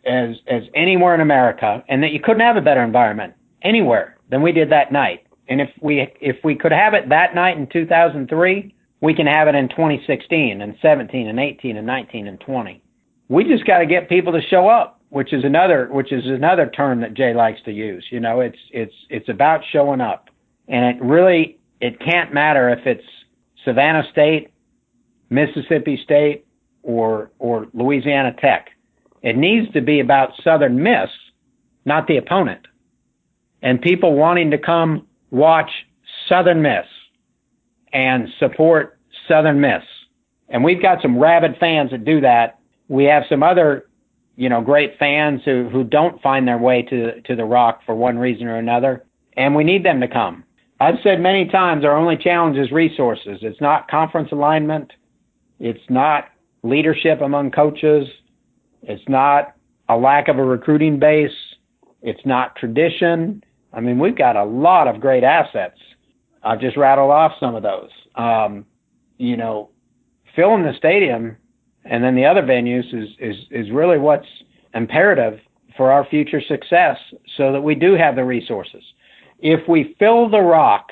[0.04, 4.42] as as anywhere in America, and that you couldn't have a better environment anywhere than
[4.42, 5.25] we did that night.
[5.48, 9.48] And if we if we could have it that night in 2003, we can have
[9.48, 12.82] it in 2016 and 17 and 18 and 19 and 20.
[13.28, 16.68] We just got to get people to show up, which is another which is another
[16.68, 18.04] term that Jay likes to use.
[18.10, 20.30] You know, it's it's it's about showing up,
[20.68, 23.06] and it really it can't matter if it's
[23.64, 24.52] Savannah State,
[25.30, 26.46] Mississippi State,
[26.82, 28.70] or or Louisiana Tech.
[29.22, 31.10] It needs to be about Southern Miss,
[31.84, 32.66] not the opponent,
[33.62, 35.70] and people wanting to come watch
[36.28, 36.86] Southern Miss
[37.92, 39.82] and support Southern Miss.
[40.48, 42.58] And we've got some rabid fans that do that.
[42.88, 43.88] We have some other,
[44.36, 47.94] you know, great fans who, who don't find their way to, to the rock for
[47.94, 49.04] one reason or another.
[49.36, 50.44] And we need them to come.
[50.78, 53.38] I've said many times our only challenge is resources.
[53.42, 54.92] It's not conference alignment.
[55.58, 56.28] It's not
[56.62, 58.06] leadership among coaches.
[58.82, 59.54] It's not
[59.88, 61.30] a lack of a recruiting base.
[62.02, 63.42] It's not tradition.
[63.76, 65.78] I mean, we've got a lot of great assets.
[66.42, 67.90] I've just rattled off some of those.
[68.14, 68.64] Um,
[69.18, 69.70] you know,
[70.34, 71.36] filling the stadium
[71.84, 74.26] and then the other venues is, is, is really what's
[74.74, 75.38] imperative
[75.76, 76.96] for our future success
[77.36, 78.82] so that we do have the resources.
[79.38, 80.86] If we fill the rock,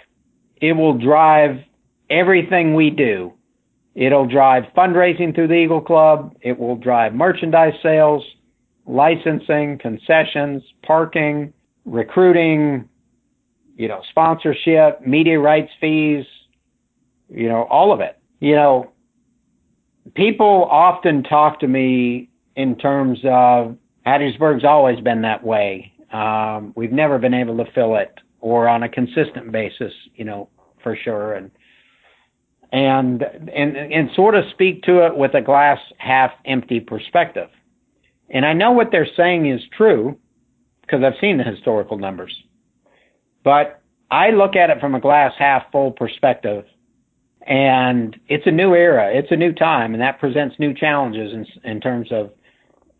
[0.60, 1.60] it will drive
[2.10, 3.32] everything we do.
[3.94, 6.36] It'll drive fundraising through the Eagle Club.
[6.42, 8.22] It will drive merchandise sales,
[8.86, 11.53] licensing, concessions, parking,
[11.84, 12.88] recruiting,
[13.76, 16.24] you know, sponsorship, media rights fees,
[17.28, 18.18] you know, all of it.
[18.40, 18.92] You know,
[20.14, 25.92] people often talk to me in terms of Hattiesburg's always been that way.
[26.12, 30.48] Um, we've never been able to fill it or on a consistent basis, you know,
[30.82, 31.34] for sure.
[31.34, 31.50] And,
[32.72, 37.48] and, and, and sort of speak to it with a glass half empty perspective.
[38.30, 40.18] And I know what they're saying is true
[40.86, 42.34] because I've seen the historical numbers.
[43.42, 46.64] But I look at it from a glass half full perspective.
[47.46, 49.10] And it's a new era.
[49.12, 52.30] It's a new time, and that presents new challenges in, in terms of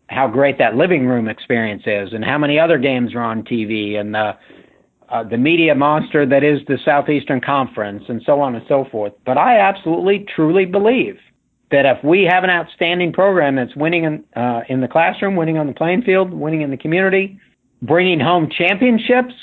[0.07, 3.99] how great that living room experience is, and how many other games are on TV,
[3.99, 4.33] and the
[5.09, 9.13] uh, the media monster that is the Southeastern Conference, and so on and so forth.
[9.25, 11.17] But I absolutely, truly believe
[11.71, 15.57] that if we have an outstanding program that's winning in, uh, in the classroom, winning
[15.57, 17.39] on the playing field, winning in the community,
[17.85, 19.33] bringing home championships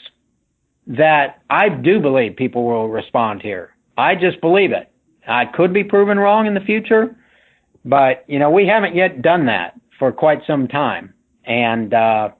[0.87, 3.75] that I do believe people will respond here.
[3.97, 4.91] I just believe it.
[5.27, 7.17] I could be proven wrong in the future,
[7.85, 11.15] but you know, we haven't yet done that for quite some time.
[11.45, 12.31] And, uh,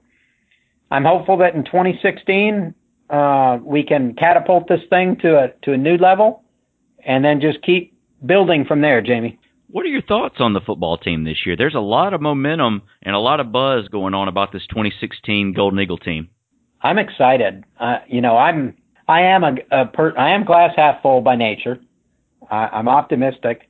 [0.91, 2.73] I'm hopeful that in 2016,
[3.09, 6.43] uh, we can catapult this thing to a, to a new level
[7.05, 9.39] and then just keep building from there, Jamie.
[9.73, 11.55] What are your thoughts on the football team this year?
[11.57, 15.53] There's a lot of momentum and a lot of buzz going on about this 2016
[15.53, 16.29] Golden Eagle team.
[16.83, 17.63] I'm excited.
[17.79, 21.35] Uh, you know, I'm I am a, a per, I am glass half full by
[21.35, 21.79] nature.
[22.51, 23.67] I, I'm optimistic,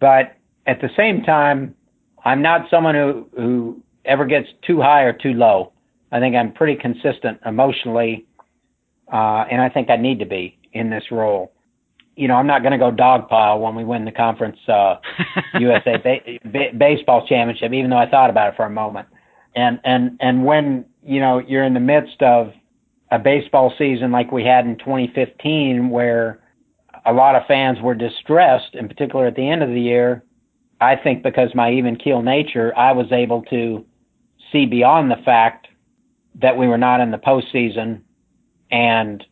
[0.00, 1.74] but at the same time,
[2.24, 5.74] I'm not someone who who ever gets too high or too low.
[6.10, 8.24] I think I'm pretty consistent emotionally,
[9.12, 11.51] uh, and I think I need to be in this role
[12.16, 14.96] you know, I'm not going to go dogpile when we win the conference uh,
[15.58, 19.08] USA ba- ba- baseball championship, even though I thought about it for a moment.
[19.54, 22.52] And and and when you know you're in the midst of
[23.10, 26.40] a baseball season like we had in 2015, where
[27.04, 30.24] a lot of fans were distressed, in particular at the end of the year,
[30.80, 33.84] I think because my even keel nature, I was able to
[34.50, 35.68] see beyond the fact
[36.40, 38.00] that we were not in the postseason
[38.70, 39.24] and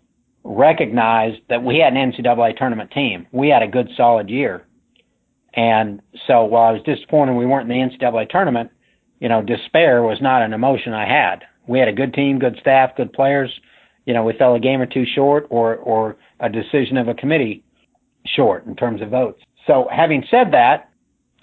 [0.44, 3.26] recognized that we had an NCAA tournament team.
[3.32, 4.66] We had a good solid year.
[5.54, 8.70] And so while I was disappointed we weren't in the NCAA tournament,
[9.18, 11.44] you know, despair was not an emotion I had.
[11.66, 13.50] We had a good team, good staff, good players.
[14.06, 17.14] You know, we fell a game or two short or, or a decision of a
[17.14, 17.62] committee
[18.26, 19.42] short in terms of votes.
[19.66, 20.90] So having said that,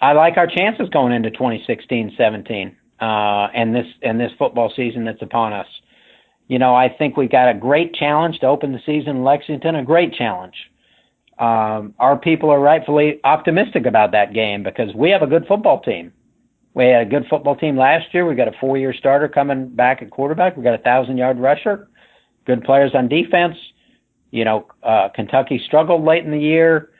[0.01, 5.21] I like our chances going into 2016-17, uh, and this, and this football season that's
[5.21, 5.67] upon us.
[6.47, 9.75] You know, I think we've got a great challenge to open the season in Lexington,
[9.75, 10.55] a great challenge.
[11.37, 15.81] Um, our people are rightfully optimistic about that game because we have a good football
[15.81, 16.13] team.
[16.73, 18.25] We had a good football team last year.
[18.25, 20.55] We got a four-year starter coming back at quarterback.
[20.55, 21.89] We got a thousand-yard rusher,
[22.45, 23.57] good players on defense.
[24.31, 26.91] You know, uh, Kentucky struggled late in the year,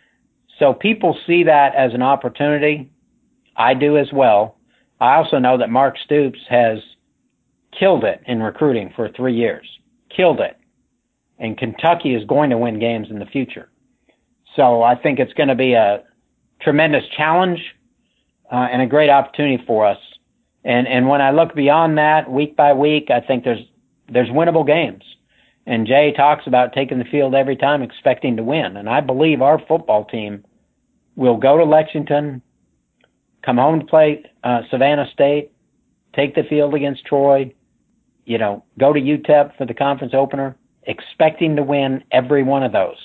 [0.60, 2.92] so people see that as an opportunity.
[3.56, 4.58] I do as well.
[5.00, 6.80] I also know that Mark Stoops has–
[7.78, 9.68] killed it in recruiting for three years.
[10.16, 10.58] Killed it.
[11.40, 13.70] And Kentucky is going to win games in the future.
[14.56, 16.04] So I think it's going to be a
[16.62, 17.60] tremendous challenge
[18.52, 20.00] uh, and a great opportunity for us.
[20.64, 23.64] And and when I look beyond that, week by week, I think there's
[24.12, 25.04] there's winnable games.
[25.66, 28.78] And Jay talks about taking the field every time, expecting to win.
[28.78, 30.46] And I believe our football team
[31.16, 32.42] will go to Lexington,
[33.44, 35.52] come home to play uh, Savannah State,
[36.16, 37.54] take the field against Troy,
[38.28, 42.74] you know, go to UTEP for the conference opener, expecting to win every one of
[42.74, 42.98] those.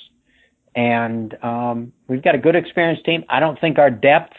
[0.74, 3.24] And um, we've got a good experienced team.
[3.28, 4.32] I don't think our depth,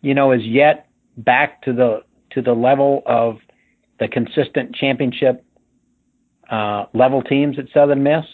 [0.00, 3.38] you know, is yet back to the to the level of
[3.98, 5.44] the consistent championship
[6.50, 8.24] uh, level teams at Southern Miss.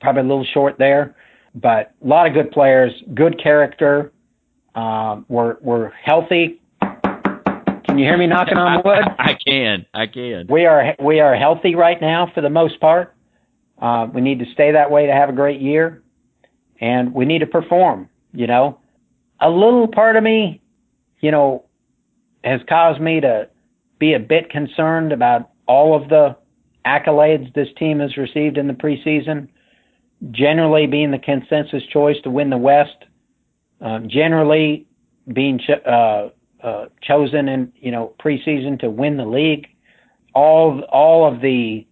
[0.00, 1.16] Probably a little short there,
[1.56, 4.12] but a lot of good players, good character.
[4.76, 6.60] Uh, we're we're healthy.
[7.88, 9.02] Can you hear me knocking on wood?
[9.18, 9.86] I, can.
[9.94, 10.46] I can.
[10.48, 13.14] We are we are healthy right now for the most part.
[13.80, 16.02] Uh, we need to stay that way to have a great year,
[16.80, 18.10] and we need to perform.
[18.32, 18.78] You know,
[19.40, 20.60] a little part of me,
[21.20, 21.64] you know,
[22.44, 23.48] has caused me to
[23.98, 26.36] be a bit concerned about all of the
[26.86, 29.48] accolades this team has received in the preseason,
[30.30, 33.04] generally being the consensus choice to win the West,
[33.80, 34.86] um, generally
[35.32, 36.28] being ch- uh,
[36.62, 39.66] uh, chosen in you know preseason to win the league,
[40.34, 41.86] all all of the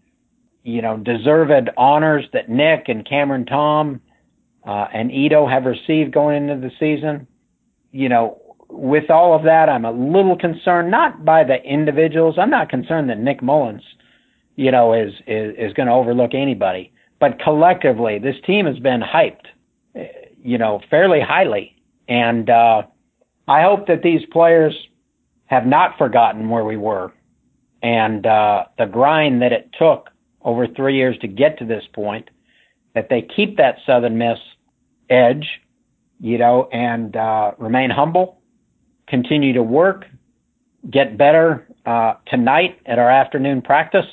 [0.63, 4.01] you know deserved honors that Nick and Cameron Tom
[4.67, 7.27] uh, and Ito have received going into the season.
[7.93, 12.37] You know, with all of that, I'm a little concerned, not by the individuals.
[12.39, 13.83] I'm not concerned that Nick Mullins
[14.57, 16.93] you know, is is, is going to overlook anybody.
[17.21, 19.47] But collectively, this team has been hyped,
[20.43, 21.77] you know, fairly highly,
[22.09, 22.83] and uh,
[23.49, 24.75] I hope that these players
[25.47, 27.13] have not forgotten where we were
[27.83, 30.11] and uh, the grind that it took
[30.43, 32.31] over three years to get to this point.
[32.95, 34.39] That they keep that Southern Miss
[35.11, 35.47] edge,
[36.19, 38.41] you know, and uh, remain humble,
[39.07, 40.07] continue to work,
[40.91, 44.07] get better uh, tonight at our afternoon practice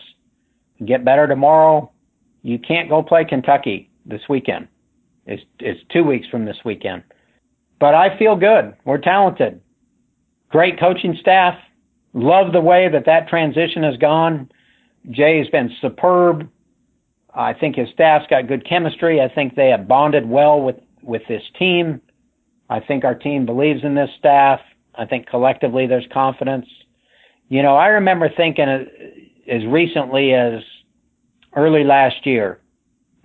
[0.86, 1.92] get better tomorrow.
[2.42, 4.68] You can't go play Kentucky this weekend.
[5.26, 7.04] It's it's two weeks from this weekend.
[7.84, 8.78] But I feel good.
[8.86, 9.60] We're talented.
[10.50, 11.56] Great coaching staff.
[12.14, 14.50] Love the way that that transition has gone.
[15.12, 16.50] Jay has been superb.
[17.36, 19.20] I think his staff's got good chemistry.
[19.20, 22.00] I think they have bonded well with with this team.
[22.70, 24.62] I think our team believes in this staff.
[24.96, 26.68] I think collectively there's confidence.
[27.50, 28.86] You know, I remember thinking uh,
[29.52, 30.64] as recently as
[31.54, 32.62] early last year,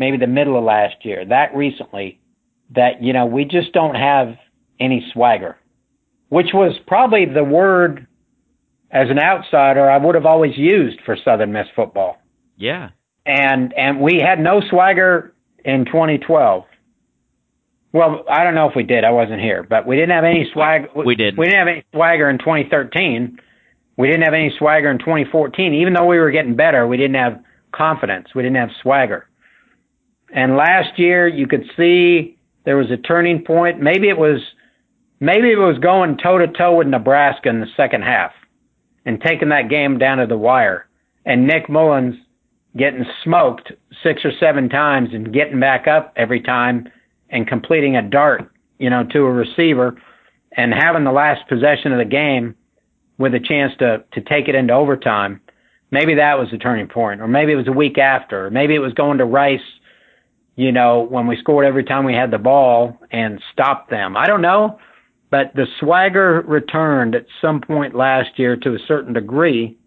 [0.01, 2.19] maybe the middle of last year, that recently,
[2.75, 4.35] that, you know, we just don't have
[4.81, 5.57] any swagger,
[6.29, 8.07] which was probably the word
[8.91, 12.19] as an outsider I would have always used for Southern Miss football.
[12.57, 12.91] Yeah.
[13.27, 16.65] And, and we had no swagger in 2012.
[17.93, 19.05] Well, I don't know if we did.
[19.05, 20.89] I wasn't here, but we didn't have any swag.
[20.95, 21.37] We did.
[21.39, 23.39] We didn't have any swagger in 2013.
[23.97, 25.75] We didn't have any swagger in 2014.
[25.75, 28.29] Even though we were getting better, we didn't have confidence.
[28.35, 29.29] We didn't have swagger.
[30.33, 33.81] And last year, you could see there was a turning point.
[33.81, 34.41] Maybe it was,
[35.21, 38.33] maybe it was going toe to toe with Nebraska in the second half
[39.05, 40.87] and taking that game down to the wire.
[41.25, 42.17] And Nick Mullins
[42.77, 46.89] getting smoked six or seven times and getting back up every time
[47.31, 49.97] and completing a dart, you know, to a receiver
[50.53, 52.55] and having the last possession of the game
[53.19, 55.41] with a chance to to take it into overtime.
[55.91, 58.75] Maybe that was the turning point, or maybe it was a week after, or maybe
[58.75, 59.61] it was going to Rice,
[60.55, 64.17] you know, when we scored every time we had the ball and stopped them.
[64.17, 64.79] I don't know,
[65.31, 69.79] but the swagger returned at some point last year to a certain degree,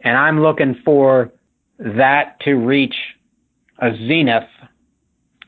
[0.00, 1.32] and I'm looking for
[1.78, 2.94] that to reach
[3.80, 4.48] a zenith,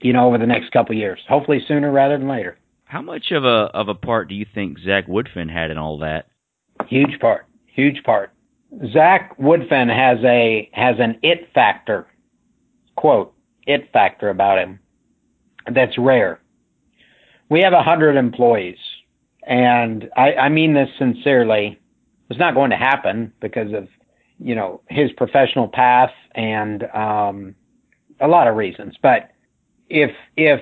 [0.01, 1.21] you know, over the next couple of years.
[1.29, 2.59] Hopefully sooner rather than later.
[2.85, 5.99] How much of a of a part do you think Zach Woodfin had in all
[5.99, 6.29] that?
[6.89, 7.47] Huge part.
[7.67, 8.33] Huge part.
[8.93, 12.07] Zach Woodfin has a has an it factor,
[12.97, 13.35] quote,
[13.67, 14.79] it factor about him
[15.73, 16.41] that's rare.
[17.49, 18.79] We have a hundred employees,
[19.47, 21.79] and I, I mean this sincerely.
[22.29, 23.89] It's not going to happen because of
[24.39, 27.55] you know his professional path and um,
[28.21, 28.97] a lot of reasons.
[29.01, 29.31] But
[29.89, 30.61] if if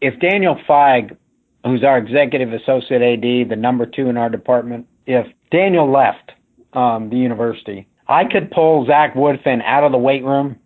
[0.00, 1.16] if Daniel Feig,
[1.64, 6.32] who's our executive associate AD, the number two in our department, if Daniel left
[6.72, 10.56] um, the university, I could pull Zach Woodfin out of the weight room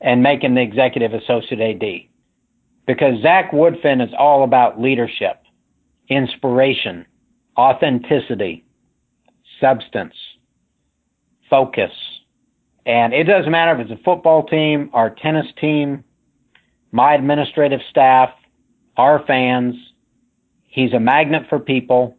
[0.00, 2.08] and make him the executive associate AD.
[2.86, 5.43] Because Zach Woodfin is all about leadership,
[6.08, 7.06] inspiration,
[7.56, 8.64] authenticity,
[9.60, 10.14] substance,
[11.48, 11.92] focus,
[12.86, 16.04] And it doesn't matter if it's a football team, our tennis team,
[16.92, 18.30] my administrative staff,
[18.96, 19.74] our fans.
[20.64, 22.16] He's a magnet for people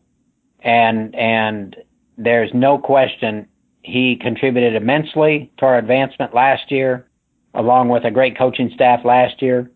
[0.66, 1.76] and and
[2.18, 3.48] there's no question
[3.84, 7.08] he contributed immensely to our advancement last year,
[7.54, 9.70] along with a great coaching staff last year.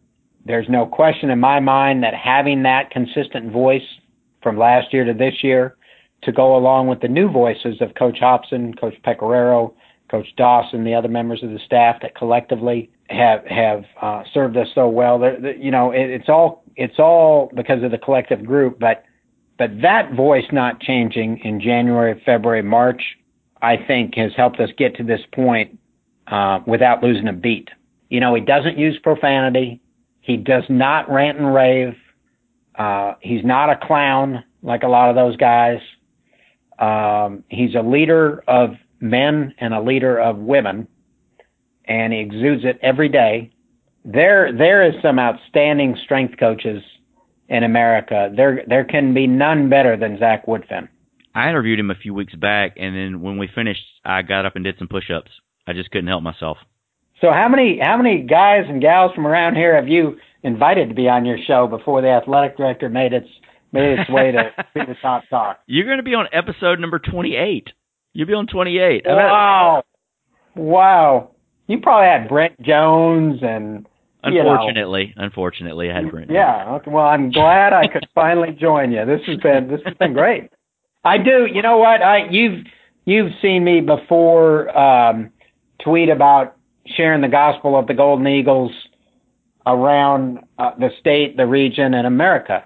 [0.45, 3.83] There's no question in my mind that having that consistent voice
[4.41, 5.75] from last year to this year
[6.23, 9.73] to go along with the new voices of Coach Hopson, Coach Pecoraro,
[10.09, 14.57] Coach Dawson, and the other members of the staff that collectively have have uh, served
[14.57, 15.19] us so well.
[15.19, 19.03] They're, you know, it, it's all it's all because of the collective group, but
[19.57, 23.01] but that voice not changing in January, February, March,
[23.61, 25.77] I think has helped us get to this point
[26.27, 27.69] uh, without losing a beat.
[28.09, 29.81] You know, he doesn't use profanity.
[30.21, 31.93] He does not rant and rave.
[32.75, 35.79] Uh, he's not a clown like a lot of those guys.
[36.77, 40.87] Um, he's a leader of men and a leader of women,
[41.85, 43.51] and he exudes it every day.
[44.05, 46.81] There, there is some outstanding strength coaches
[47.49, 48.31] in America.
[48.35, 50.87] There there can be none better than Zach Woodfin.
[51.35, 54.55] I interviewed him a few weeks back, and then when we finished, I got up
[54.55, 55.31] and did some push-ups.
[55.67, 56.57] I just couldn't help myself.
[57.21, 60.95] So how many how many guys and gals from around here have you invited to
[60.95, 63.27] be on your show before the athletic director made its
[63.71, 65.59] made its way to be the top talk?
[65.67, 67.67] You're going to be on episode number 28.
[68.13, 69.03] You'll be on 28.
[69.05, 69.83] Wow,
[70.55, 71.31] wow!
[71.67, 73.85] You probably had Brent Jones and
[74.21, 75.25] Unfortunately, you know.
[75.25, 76.29] unfortunately, I had Brent.
[76.29, 76.75] Yeah.
[76.75, 76.91] Okay.
[76.91, 79.05] Well, I'm glad I could finally join you.
[79.05, 80.49] This has been this has been great.
[81.05, 81.47] I do.
[81.51, 82.01] You know what?
[82.01, 82.65] I you've
[83.05, 85.31] you've seen me before um,
[85.81, 88.71] tweet about sharing the gospel of the Golden Eagles
[89.65, 92.65] around uh, the state, the region, and America.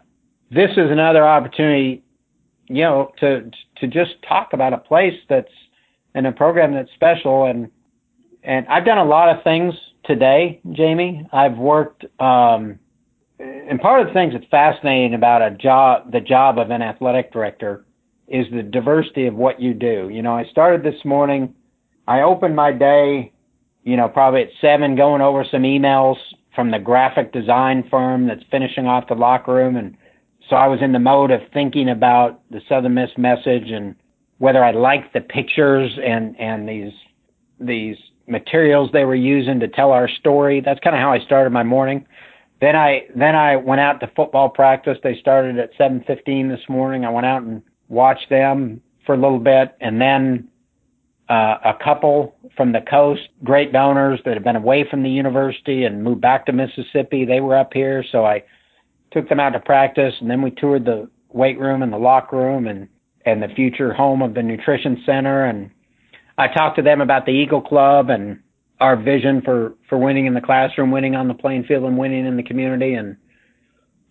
[0.52, 2.04] This is another opportunity,
[2.68, 5.52] you know, to to just talk about a place that's
[6.16, 7.46] and a program that's special.
[7.46, 7.70] And
[8.44, 9.74] and I've done a lot of things
[10.06, 11.28] today, Jamie.
[11.32, 12.80] I've worked, um,
[13.40, 17.34] and part of the things that's fascinating about a job, the job of an athletic
[17.34, 17.86] director,
[18.28, 20.10] is the diversity of what you do.
[20.12, 21.54] You know, I started this morning.
[22.08, 23.33] I opened my day,
[23.84, 26.18] you know, probably at seven, going over some emails
[26.56, 29.98] from the graphic design firm that's finishing off the locker room, and
[30.50, 33.96] so I was in the mode of thinking about the Southern Miss message and
[34.40, 36.92] whether I liked the pictures and and these
[37.60, 37.96] these
[38.28, 40.62] materials they were using to tell our story.
[40.62, 42.06] That's kind of how I started my morning.
[42.60, 44.98] Then I then I went out to football practice.
[45.04, 47.06] They started at 7:15 this morning.
[47.06, 50.48] I went out and watched them for a little bit, and then
[51.30, 55.86] uh, a couple from the coast, great donors that have been away from the university
[55.86, 57.26] and moved back to Mississippi.
[57.26, 58.44] They were up here, so I
[59.12, 62.38] took them out to practice, and then we toured the weight room and the locker
[62.38, 62.88] room and
[63.26, 65.72] and the future home of the nutrition center and
[66.38, 68.40] I talked to them about the Eagle Club and
[68.80, 72.26] our vision for for winning in the classroom, winning on the playing field, and winning
[72.26, 72.94] in the community.
[72.94, 73.18] And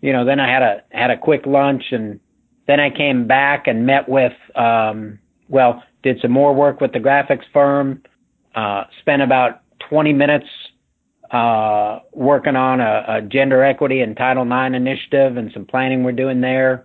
[0.00, 2.20] you know, then I had a had a quick lunch, and
[2.66, 6.98] then I came back and met with, um, well, did some more work with the
[6.98, 8.02] graphics firm.
[8.54, 10.46] Uh, spent about 20 minutes
[11.30, 16.12] uh, working on a, a gender equity and Title IX initiative and some planning we're
[16.12, 16.84] doing there.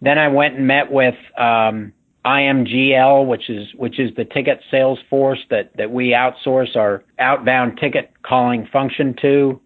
[0.00, 1.92] Then I went and met with um,
[2.24, 7.78] IMGL, which is which is the ticket sales force that that we outsource our outbound
[7.80, 9.60] ticket calling function to.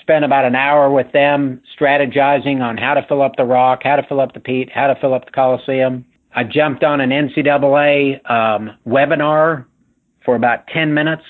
[0.00, 3.96] Spent about an hour with them strategizing on how to fill up the Rock, how
[3.96, 6.06] to fill up the Pete, how to fill up the Coliseum.
[6.34, 9.64] I jumped on an NCAA um, webinar
[10.24, 11.22] for about 10 minutes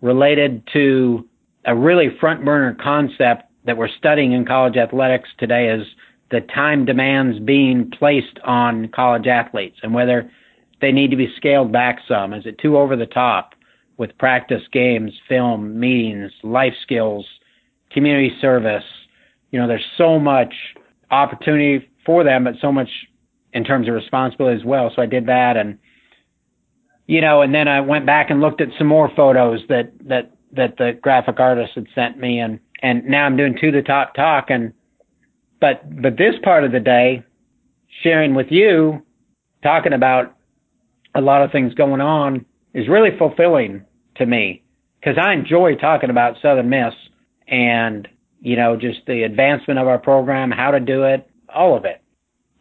[0.00, 1.28] related to
[1.64, 5.86] a really front burner concept that we're studying in college athletics today is
[6.30, 10.30] the time demands being placed on college athletes and whether
[10.80, 12.32] they need to be scaled back some.
[12.32, 13.54] Is it too over the top
[13.96, 17.26] with practice games, film, meetings, life skills,
[17.90, 18.84] community service?
[19.50, 20.54] You know, there's so much
[21.10, 22.88] opportunity for them, but so much
[23.52, 24.92] in terms of responsibility as well.
[24.94, 25.78] So I did that and
[27.06, 30.32] you know, and then I went back and looked at some more photos that that
[30.52, 34.14] that the graphic artist had sent me and and now I'm doing to the top
[34.14, 34.72] talk and
[35.60, 37.22] but but this part of the day,
[38.02, 39.02] sharing with you,
[39.62, 40.34] talking about
[41.14, 42.44] a lot of things going on
[42.74, 43.84] is really fulfilling
[44.16, 44.62] to me
[45.00, 46.94] because I enjoy talking about Southern Miss
[47.48, 48.08] and
[48.40, 52.02] you know just the advancement of our program, how to do it, all of it.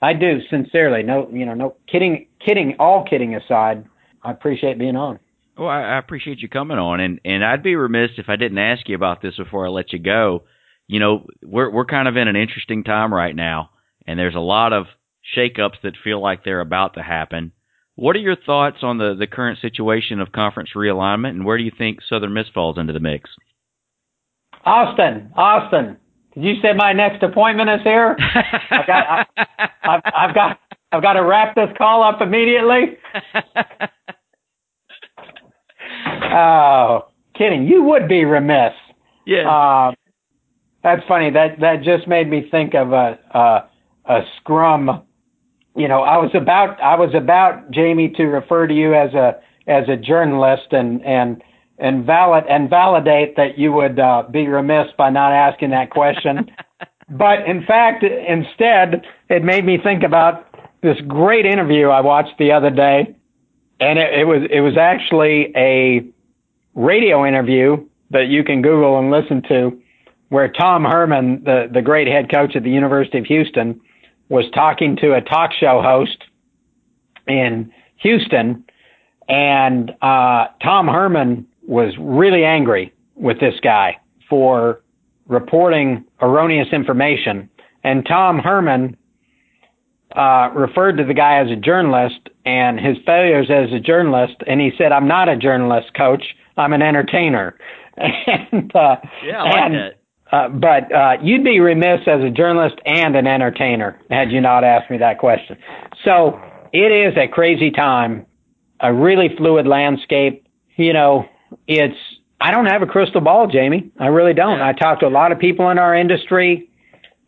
[0.05, 1.03] I do sincerely.
[1.03, 2.27] No, you know, no kidding.
[2.45, 2.75] Kidding.
[2.79, 3.85] All kidding aside,
[4.23, 5.19] I appreciate being on.
[5.57, 8.57] Well, I, I appreciate you coming on, and and I'd be remiss if I didn't
[8.57, 10.43] ask you about this before I let you go
[10.87, 13.71] you know, we're we're kind of in an interesting time right now,
[14.05, 14.85] and there's a lot of
[15.35, 17.51] shakeups that feel like they're about to happen.
[17.95, 21.63] What are your thoughts on the, the current situation of conference realignment, and where do
[21.63, 23.29] you think Southern Miss falls into the mix?
[24.65, 25.97] Austin, Austin,
[26.35, 28.15] did you say my next appointment is here?
[28.71, 29.25] I've got, I,
[29.83, 30.59] I've, I've got,
[30.91, 32.97] I've got to wrap this call up immediately.
[36.33, 37.07] oh,
[37.37, 37.65] kidding!
[37.65, 38.73] You would be remiss.
[39.25, 39.49] Yeah.
[39.49, 39.93] Uh,
[40.83, 41.31] that's funny.
[41.31, 43.69] That that just made me think of a a,
[44.05, 45.03] a scrum.
[45.75, 49.39] You know, I was about I was about Jamie to refer to you as a
[49.67, 51.41] as a journalist and and
[51.77, 56.51] and valid and validate that you would uh, be remiss by not asking that question.
[57.09, 60.47] but in fact, instead, it made me think about
[60.81, 63.15] this great interview I watched the other day,
[63.79, 66.05] and it, it was it was actually a
[66.75, 69.81] radio interview that you can Google and listen to,
[70.29, 73.81] where Tom Herman, the the great head coach at the University of Houston,
[74.29, 76.23] was talking to a talk show host
[77.27, 78.63] in Houston,
[79.27, 83.97] and uh, Tom Herman was really angry with this guy
[84.29, 84.81] for
[85.27, 87.49] reporting erroneous information.
[87.83, 88.97] And Tom Herman
[90.15, 94.35] uh, referred to the guy as a journalist and his failures as a journalist.
[94.47, 96.23] And he said, I'm not a journalist, coach.
[96.57, 97.57] I'm an entertainer.
[97.97, 99.99] and, uh, yeah, I like and, that.
[100.31, 104.63] Uh, but uh, you'd be remiss as a journalist and an entertainer had you not
[104.63, 105.57] asked me that question.
[106.03, 106.39] So
[106.73, 108.25] it is a crazy time,
[108.79, 110.47] a really fluid landscape.
[110.77, 111.25] You know,
[111.67, 111.97] it's
[112.39, 113.91] I don't have a crystal ball, Jamie.
[113.99, 114.61] I really don't.
[114.61, 116.69] I talk to a lot of people in our industry.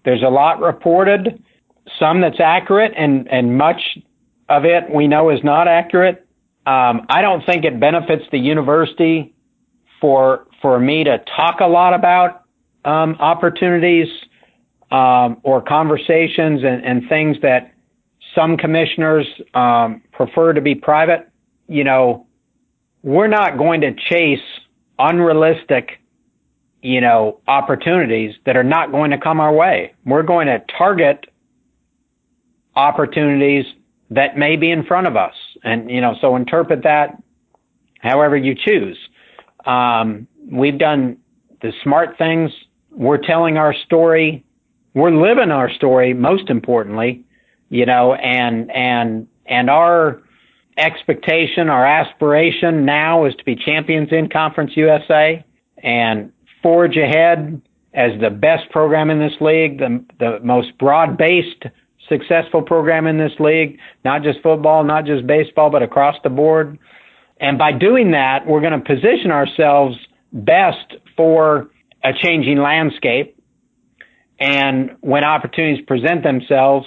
[0.06, 1.44] There's a lot reported,
[2.00, 3.82] some that's accurate, and and much
[4.50, 6.26] of it we know is not accurate.
[6.66, 9.34] Um, I don't think it benefits the university
[10.02, 12.44] for for me to talk a lot about
[12.86, 14.08] um, opportunities
[14.92, 17.74] um, or conversations and, and, things that
[18.34, 21.30] some commissioners um, prefer to be private.
[21.68, 22.27] You know,
[23.08, 24.44] we're not going to chase
[25.00, 26.02] unrealistic,
[26.82, 29.94] you know, opportunities that are not going to come our way.
[30.06, 31.26] We're going to target
[32.76, 33.64] opportunities
[34.10, 35.34] that may be in front of us.
[35.64, 37.16] And, you know, so interpret that
[38.02, 38.98] however you choose.
[39.66, 41.16] Um, we've done
[41.62, 42.52] the smart things.
[42.92, 44.44] We're telling our story.
[44.94, 47.24] We're living our story, most importantly,
[47.70, 50.22] you know, and, and, and our,
[50.78, 55.44] expectation, our aspiration now is to be champions in Conference USA
[55.84, 57.62] and forge ahead
[57.94, 61.66] as the best program in this league, the, the most broad based
[62.08, 66.78] successful program in this league, not just football, not just baseball, but across the board.
[67.40, 69.98] And by doing that, we're going to position ourselves
[70.32, 71.70] best for
[72.04, 73.38] a changing landscape.
[74.40, 76.86] And when opportunities present themselves,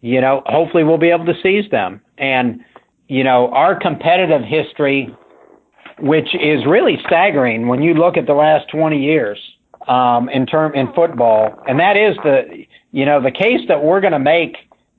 [0.00, 2.00] you know, hopefully we'll be able to seize them.
[2.16, 2.64] And
[3.10, 5.12] you know, our competitive history,
[5.98, 9.36] which is really staggering when you look at the last 20 years
[9.88, 14.00] um, in term in football, and that is the you know the case that we're
[14.00, 14.56] going to make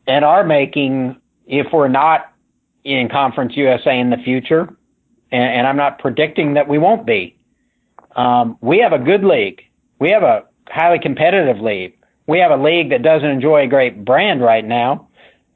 [0.08, 1.16] and are making
[1.48, 2.34] if we're not
[2.84, 4.64] in Conference USA in the future,
[5.32, 7.38] and, and I'm not predicting that we won't be.
[8.18, 9.62] Um, we have a good league.
[10.00, 11.96] We have a highly competitive league.
[12.28, 15.08] We have a league that doesn't enjoy a great brand right now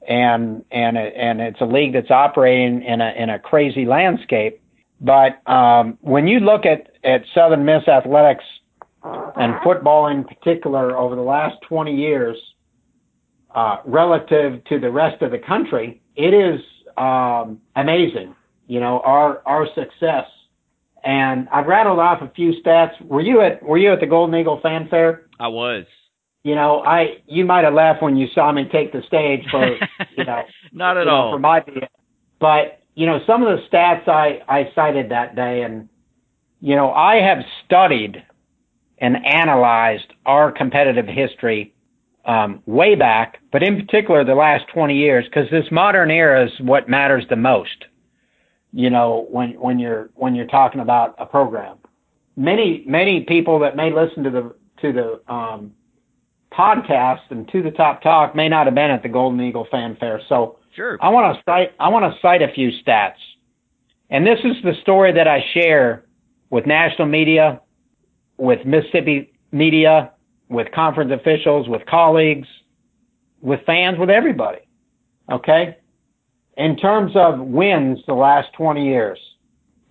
[0.08, 4.62] and and and it's a league that's operating in a in a crazy landscape.
[5.02, 8.44] But um, when you look at at Southern Miss athletics
[9.04, 12.38] and football in particular over the last 20 years,
[13.54, 16.60] uh, relative to the rest of the country, it is
[16.98, 18.36] um, amazing.
[18.68, 20.26] You know our our success.
[21.04, 23.00] And I've rattled off a few stats.
[23.02, 25.28] Were you at Were you at the Golden Eagle Fan Fair?
[25.40, 25.86] I was
[26.46, 29.68] you know, I you might have laughed when you saw me take the stage for
[30.16, 31.82] you know not at know, all for my view.
[32.40, 35.90] but you know some of the stats I I cited that day and
[36.62, 38.24] you know I have studied
[39.00, 41.74] and analyzed our competitive history
[42.26, 46.52] um, way back, but in particular the last 20 years, because this modern era is
[46.60, 47.86] what matters the most.
[48.72, 51.78] You know, when when you're when you're talking about a program,
[52.38, 55.72] many many people that may listen to the to the um,
[56.58, 60.22] podcast and to the top talk may not have been at the Golden Eagle Fanfare.
[60.30, 60.98] So sure.
[61.02, 63.16] I want to cite I want to cite a few stats.
[64.10, 66.06] And this is the story that I share
[66.50, 67.62] with national media,
[68.38, 70.12] with Mississippi media,
[70.50, 72.48] with conference officials, with colleagues,
[73.42, 74.60] with fans, with everybody.
[75.32, 75.78] Okay?
[76.58, 79.20] In terms of wins the last 20 years,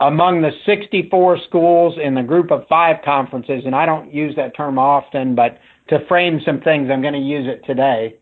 [0.01, 4.57] among the 64 schools in the group of five conferences, and I don't use that
[4.57, 5.59] term often, but
[5.89, 8.17] to frame some things, I'm going to use it today.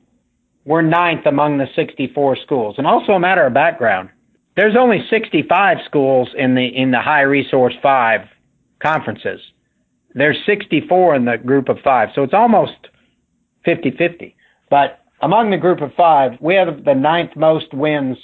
[0.64, 2.76] we're ninth among the 64 schools.
[2.78, 4.10] And also a matter of background.
[4.56, 8.20] There's only 65 schools in the in the high resource five
[8.82, 9.40] conferences.
[10.14, 12.76] There's 64 in the group of five, so it's almost
[13.66, 14.34] 50-50.
[14.68, 18.18] But among the group of five, we have the ninth most wins.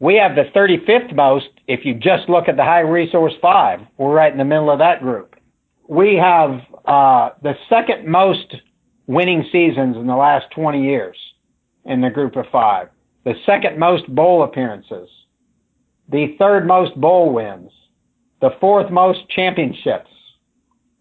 [0.00, 3.80] We have the 35th most if you just look at the high resource five.
[3.98, 5.34] We're right in the middle of that group.
[5.86, 8.54] We have uh, the second most
[9.08, 11.16] winning seasons in the last 20 years
[11.86, 12.88] in the group of five,
[13.24, 15.08] the second most bowl appearances,
[16.10, 17.72] the third most bowl wins,
[18.40, 20.10] the fourth most championships.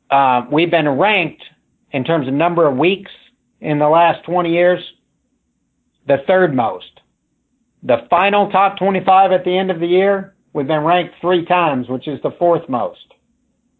[0.09, 1.43] Uh, we've been ranked
[1.91, 3.11] in terms of number of weeks
[3.59, 4.79] in the last 20 years,
[6.07, 7.01] the third most.
[7.83, 11.89] The final top 25 at the end of the year, we've been ranked three times,
[11.89, 13.13] which is the fourth most.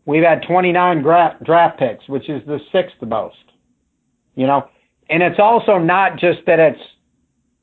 [0.05, 3.35] We've had 29 gra- draft picks, which is the sixth most.
[4.37, 4.69] You know,
[5.09, 6.79] and it's also not just that it's,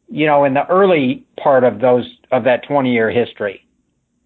[0.08, 3.66] you know, in the early part of those, of that 20 year history.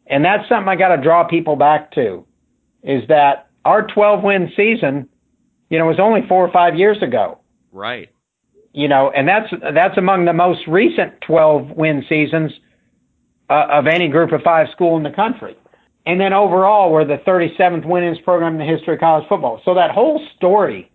[0.07, 2.25] And that's something I got to draw people back to
[2.83, 5.09] is that our 12 win season,
[5.69, 7.39] you know, was only four or five years ago.
[7.71, 8.09] Right.
[8.73, 12.53] You know, and that's, that's among the most recent 12 win seasons
[13.51, 15.55] uh, of any group of five school in the country.
[16.07, 19.61] And then overall, we're the 37th winningest program in the history of college football.
[19.67, 20.91] So that whole story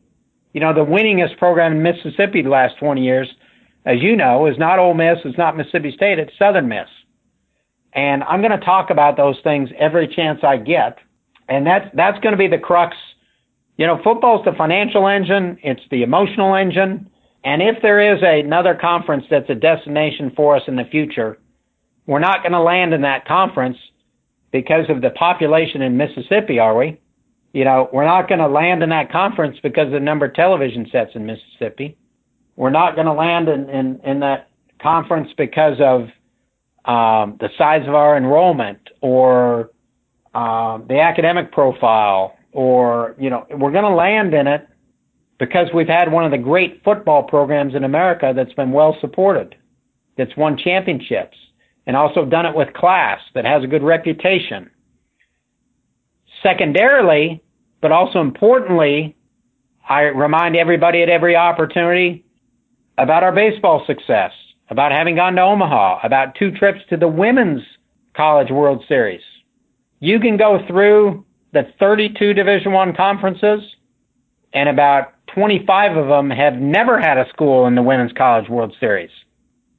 [0.54, 3.28] you know, the winningest program in Mississippi the last 20 years,
[3.86, 6.88] as you know, is not Ole Miss, it's not Mississippi State, it's Southern Miss.
[7.94, 10.98] And I'm going to talk about those things every chance I get.
[11.50, 12.96] And that's, that's going to be the crux.
[13.78, 17.10] You know, football's the financial engine, it's the emotional engine.
[17.44, 21.38] And if there is another conference that's a destination for us in the future,
[22.06, 23.78] we're not going to land in that conference
[24.52, 27.00] because of the population in Mississippi, are we?
[27.54, 30.34] You know, we're not going to land in that conference because of the number of
[30.34, 31.96] television sets in Mississippi.
[32.56, 34.50] We're not going to land in, in, in that
[34.82, 36.02] conference because of
[36.86, 39.72] um, the size of our enrollment or
[40.34, 44.68] um, the academic profile or, you know, we're going to land in it
[45.38, 49.56] because we've had one of the great football programs in America that's been well supported,
[50.18, 51.38] that's won championships,
[51.86, 54.70] and also done it with class, that has a good reputation.
[56.42, 57.43] Secondarily,
[57.84, 59.14] but also importantly,
[59.88, 62.24] I remind everybody at every opportunity
[62.98, 64.32] about our baseball success,
[64.70, 67.62] about having gone to Omaha, about two trips to the Women's
[68.16, 69.22] College World Series.
[70.00, 73.62] You can go through the 32 Division One conferences,
[74.54, 78.74] and about 25 of them have never had a school in the Women's College World
[78.80, 79.12] Series.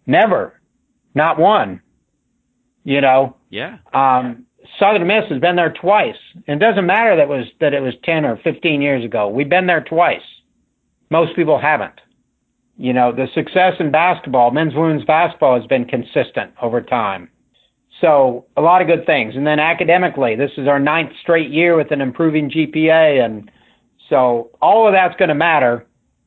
[0.06, 0.60] Never.
[1.14, 1.80] Not one.
[2.84, 3.36] You know?
[3.48, 3.78] Yeah.
[3.94, 4.44] Um,
[4.78, 6.16] Southern Miss has been there twice.
[6.46, 9.28] It doesn't matter that was that it was ten or fifteen years ago.
[9.28, 10.22] We've been there twice.
[11.10, 12.00] Most people haven't.
[12.76, 17.30] You know, the success in basketball, men's women's basketball has been consistent over time.
[18.00, 19.36] So a lot of good things.
[19.36, 23.50] And then academically, this is our ninth straight year with an improving GPA and
[24.08, 25.86] so all of that's going to matter,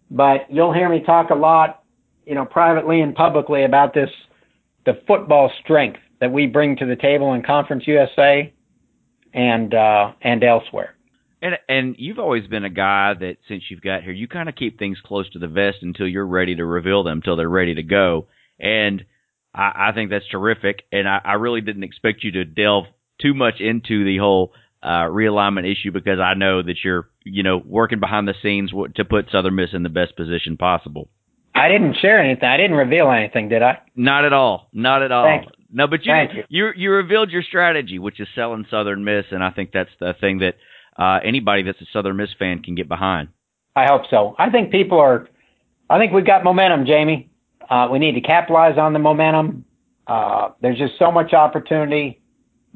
[0.10, 1.84] but you'll hear me talk a lot,
[2.26, 4.10] you know, privately and publicly about this,
[4.86, 8.54] the football strength that we bring to the table in Conference USA
[9.34, 10.96] and uh, and elsewhere.
[11.42, 14.56] And and you've always been a guy that since you've got here, you kind of
[14.56, 17.76] keep things close to the vest until you're ready to reveal them, until they're ready
[17.76, 18.28] to go.
[18.60, 19.06] And
[19.54, 20.84] I, I think that's terrific.
[20.92, 22.86] And I, I really didn't expect you to delve
[23.22, 27.62] too much into the whole uh, realignment issue because I know that you're you know
[27.64, 31.10] working behind the scenes to put Southern Miss in the best position possible.
[31.54, 32.48] I didn't share anything.
[32.48, 33.80] I didn't reveal anything, did I?
[33.96, 34.70] Not at all.
[34.74, 35.42] Not at all.
[35.72, 39.44] No, but you, you you you revealed your strategy, which is selling Southern Miss, and
[39.44, 40.56] I think that's the thing that
[40.98, 43.30] uh, anybody that's a Southern Miss fan can get behind.
[43.76, 44.36] I hope so.
[44.40, 45.28] I think people are.
[45.90, 47.30] I think we've got momentum, Jamie.
[47.70, 49.66] Uh, we need to capitalize on the momentum.
[50.08, 52.22] Uh, there's just so much opportunity.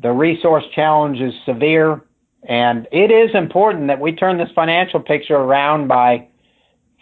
[0.01, 2.03] The resource challenge is severe,
[2.43, 6.27] and it is important that we turn this financial picture around by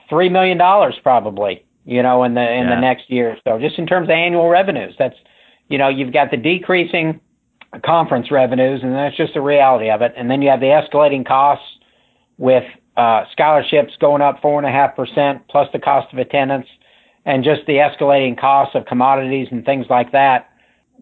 [0.07, 1.65] three million dollars, probably.
[1.85, 2.75] You know, in the in yeah.
[2.75, 3.31] the next year.
[3.31, 5.15] or So, just in terms of annual revenues, that's
[5.69, 7.21] you know, you've got the decreasing
[7.85, 10.13] conference revenues, and that's just the reality of it.
[10.17, 11.65] And then you have the escalating costs
[12.37, 12.63] with
[12.97, 16.67] uh, scholarships going up four and a half percent, plus the cost of attendance,
[17.25, 20.49] and just the escalating costs of commodities and things like that.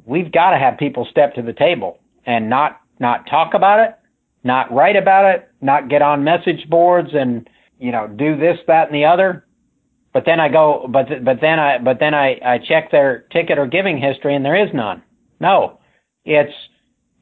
[0.05, 3.95] We've got to have people step to the table and not not talk about it,
[4.43, 7.49] not write about it, not get on message boards and
[7.79, 9.45] you know do this, that, and the other.
[10.17, 13.59] But then I go, but but then I but then I I check their ticket
[13.59, 15.03] or giving history, and there is none.
[15.39, 15.77] No,
[16.25, 16.55] it's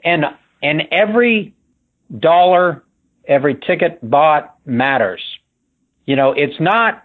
[0.02, 0.24] and
[0.64, 1.54] and every
[2.20, 2.86] dollar,
[3.28, 5.22] every ticket bought matters.
[6.06, 7.04] You know, it's not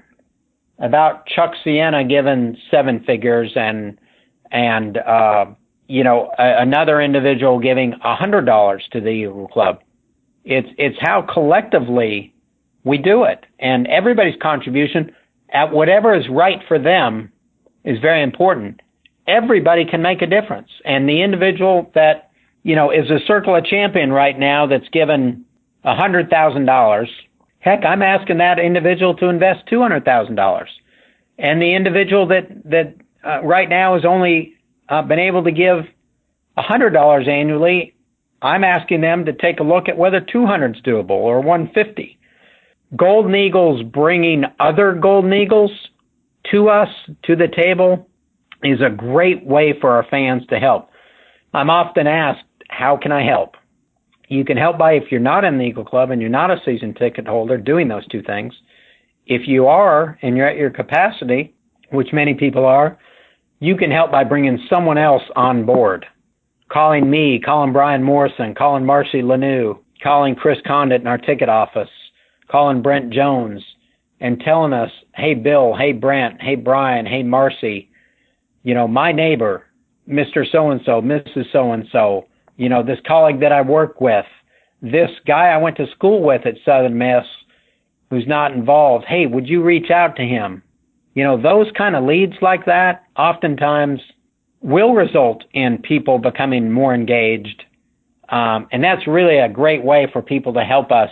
[0.78, 3.98] about Chuck Siena giving seven figures and
[4.52, 5.46] and uh,
[5.88, 9.80] you know a, another individual giving a hundred dollars to the Eagle Club.
[10.44, 12.32] It's it's how collectively
[12.84, 15.16] we do it, and everybody's contribution
[15.52, 17.32] at whatever is right for them
[17.84, 18.80] is very important.
[19.26, 22.30] Everybody can make a difference, and the individual that
[22.62, 25.44] you know is a Circle of Champion right now that's given
[25.84, 27.08] a hundred thousand dollars.
[27.60, 30.70] Heck, I'm asking that individual to invest two hundred thousand dollars,
[31.38, 34.54] and the individual that that uh, right now has only
[34.88, 35.84] uh, been able to give
[36.56, 37.94] a hundred dollars annually.
[38.42, 42.18] I'm asking them to take a look at whether 200 is doable or 150.
[42.96, 45.70] Golden Eagles bringing other Golden Eagles
[46.50, 46.88] to us,
[47.24, 48.08] to the table,
[48.62, 50.90] is a great way for our fans to help.
[51.54, 53.54] I'm often asked, how can I help?
[54.28, 56.60] You can help by, if you're not in the Eagle Club and you're not a
[56.64, 58.54] season ticket holder, doing those two things.
[59.26, 61.54] If you are and you're at your capacity,
[61.90, 62.98] which many people are,
[63.60, 66.06] you can help by bringing someone else on board.
[66.70, 71.88] Calling me, calling Brian Morrison, calling Marcy Lanou, calling Chris Condit in our ticket office,
[72.50, 73.62] calling Brent Jones
[74.20, 77.90] and telling us, hey, Bill, hey, Brent, hey, Brian, hey, Marcy,
[78.62, 79.66] you know, my neighbor,
[80.08, 80.44] Mr.
[80.50, 81.50] So and so, Mrs.
[81.52, 82.26] So and so,
[82.56, 84.26] you know, this colleague that I work with,
[84.82, 87.24] this guy I went to school with at Southern Miss
[88.10, 90.62] who's not involved, hey, would you reach out to him?
[91.14, 94.00] You know, those kind of leads like that oftentimes
[94.60, 97.64] will result in people becoming more engaged.
[98.28, 101.10] Um, and that's really a great way for people to help us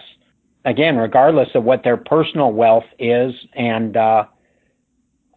[0.64, 3.32] again, regardless of what their personal wealth is.
[3.54, 4.24] And uh,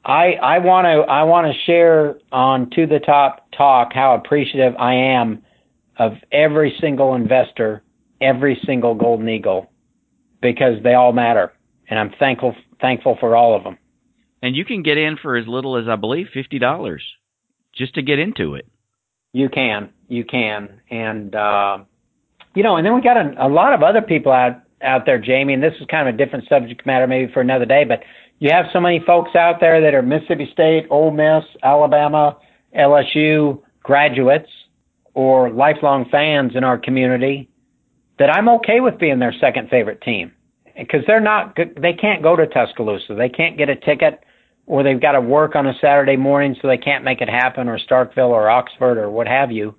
[0.04, 4.74] I I want to I want to share on to the top talk how appreciative
[4.78, 5.44] I am
[5.98, 7.84] of every single investor,
[8.20, 9.72] every single golden eagle,
[10.42, 11.54] because they all matter,
[11.88, 13.78] and I'm thankful thankful for all of them.
[14.42, 17.04] And you can get in for as little as I believe fifty dollars,
[17.76, 18.68] just to get into it.
[19.34, 21.78] You can, you can, and uh,
[22.56, 25.20] you know, and then we got a, a lot of other people out out there,
[25.20, 28.02] Jamie, and this is kind of a different subject matter maybe for another day, but
[28.40, 32.38] you have so many folks out there that are Mississippi State, Ole Miss, Alabama,
[32.76, 34.50] LSU graduates
[35.14, 37.50] or lifelong fans in our community
[38.18, 40.32] that I'm okay with being their second favorite team
[40.78, 43.16] because they're not they can't go to Tuscaloosa.
[43.16, 44.24] They can't get a ticket
[44.66, 47.68] or they've got to work on a Saturday morning so they can't make it happen
[47.68, 49.76] or Starkville or Oxford or what have you.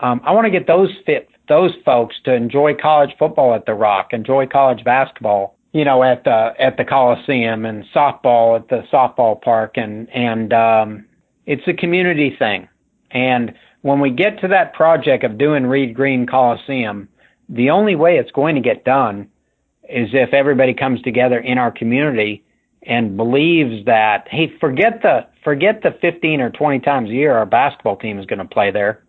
[0.00, 3.74] Um, I want to get those fit those folks to enjoy college football at the
[3.74, 8.82] Rock, enjoy college basketball, you know, at the at the Coliseum and softball at the
[8.92, 11.04] softball park and and um
[11.46, 12.68] it's a community thing.
[13.10, 17.08] And when we get to that project of doing Reed Green Coliseum,
[17.48, 19.28] the only way it's going to get done
[19.88, 22.44] is if everybody comes together in our community
[22.82, 27.46] and believes that hey, forget the forget the 15 or 20 times a year our
[27.46, 29.04] basketball team is going to play there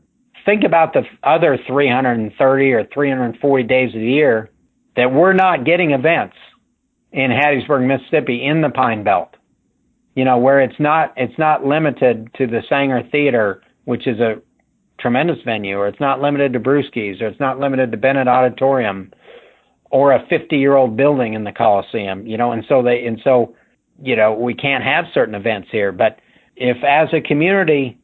[0.47, 4.49] think about the other 330 or 340 days of the year
[4.95, 6.35] that we're not getting events
[7.11, 9.35] in Hattiesburg, Mississippi in the Pine Belt.
[10.15, 14.41] You know, where it's not it's not limited to the Saenger Theater, which is a
[14.99, 19.11] tremendous venue, or it's not limited to Brewski's, or it's not limited to Bennett Auditorium,
[19.91, 22.25] or a 50 year old building in the Coliseum.
[22.25, 23.53] You know, and so they and so
[24.01, 25.91] you know we can't have certain events here.
[25.91, 26.19] But
[26.55, 27.99] if as a community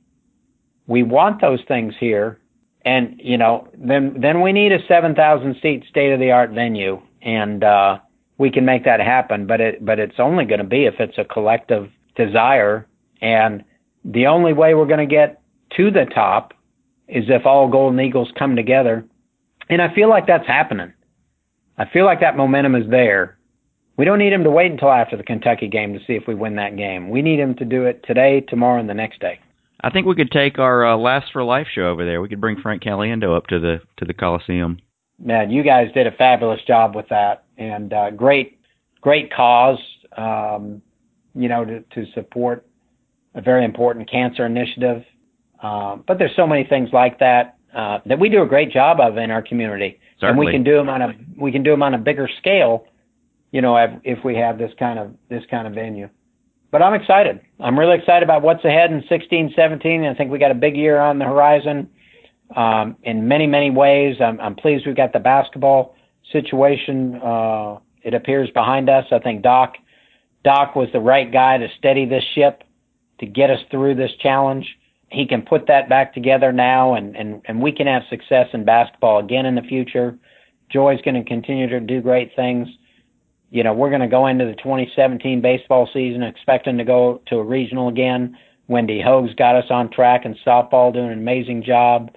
[0.88, 2.39] we want those things here,
[2.86, 7.01] and you know, then then we need a 7,000 seat state of the art venue,
[7.21, 7.99] and uh,
[8.38, 9.47] we can make that happen.
[9.47, 12.88] But it but it's only going to be if it's a collective desire,
[13.21, 13.63] and
[14.03, 15.41] the only way we're going to get
[15.77, 16.53] to the top
[17.07, 19.05] is if all Golden Eagles come together,
[19.69, 20.93] and I feel like that's happening.
[21.77, 23.38] I feel like that momentum is there.
[23.97, 26.36] We don't need him to wait until after the Kentucky game to see if we
[26.36, 27.09] win that game.
[27.09, 29.39] We need him to do it today, tomorrow, and the next day.
[29.84, 32.21] I think we could take our uh, Laughs for Life show over there.
[32.21, 34.79] We could bring Frank Caliendo up to the to the Coliseum.
[35.19, 38.59] Man, you guys did a fabulous job with that, and uh, great,
[39.01, 39.79] great cause.
[40.15, 40.81] Um,
[41.36, 42.65] you know, to, to support
[43.36, 45.03] a very important cancer initiative.
[45.61, 48.99] Um, but there's so many things like that uh, that we do a great job
[48.99, 50.29] of in our community, Certainly.
[50.29, 52.86] and we can do them on a we can do them on a bigger scale.
[53.51, 56.09] You know, if, if we have this kind of this kind of venue
[56.74, 57.39] but I'm excited.
[57.59, 60.05] I'm really excited about what's ahead in 16, 17.
[60.05, 61.88] I think we got a big year on the horizon
[62.55, 64.15] um, in many, many ways.
[64.19, 65.95] I'm, I'm pleased we've got the basketball
[66.32, 67.21] situation.
[67.24, 69.05] Uh, it appears behind us.
[69.11, 69.76] I think Doc
[70.43, 72.63] Doc was the right guy to steady this ship
[73.19, 74.65] to get us through this challenge.
[75.09, 78.65] He can put that back together now, and and and we can have success in
[78.65, 80.17] basketball again in the future.
[80.71, 82.67] Joye's going to continue to do great things
[83.54, 87.36] you know, we're going to go into the 2017 baseball season expecting to go to
[87.36, 88.36] a regional again.
[88.68, 92.10] Wendy Hogue's got us on track in softball, doing an amazing job.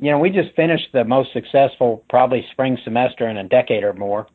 [0.00, 3.94] You know, we just finished the most successful probably spring semester in a decade or
[3.94, 4.26] more.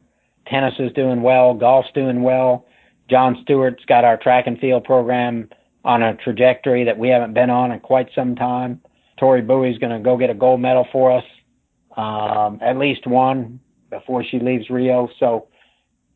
[0.48, 2.66] Tennis is doing well, golf's doing well.
[3.08, 5.50] John Stewart's got our track and field program
[5.86, 8.82] on a trajectory that we haven't been on in quite some time.
[9.20, 11.24] Tori Bowie's going to go get a gold medal for us,
[11.96, 13.60] um, at least one
[13.92, 15.08] before she leaves Rio.
[15.20, 15.50] So,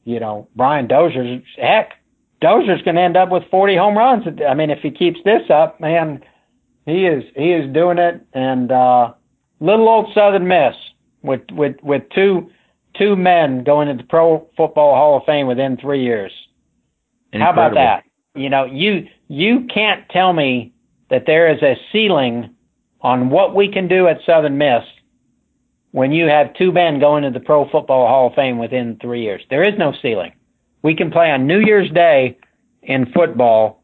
[0.04, 1.94] you know, Brian Dozier's heck,
[2.42, 4.26] Dozier's going to end up with 40 home runs.
[4.48, 6.24] I mean, if he keeps this up, man,
[6.86, 8.26] he is he is doing it.
[8.34, 9.14] And uh,
[9.60, 10.76] little old Southern Miss
[11.22, 12.50] with with with two
[12.98, 16.32] two men going into the Pro Football Hall of Fame within three years.
[17.32, 17.62] Incredible.
[17.62, 18.40] How about that?
[18.40, 20.74] You know, you you can't tell me
[21.10, 22.56] that there is a ceiling
[23.02, 24.84] on what we can do at Southern Miss
[25.92, 29.24] when you have two men going to the Pro Football Hall of Fame within three
[29.24, 29.42] years.
[29.50, 30.34] There is no ceiling.
[30.84, 32.38] We can play on New Year's Day
[32.82, 33.84] in football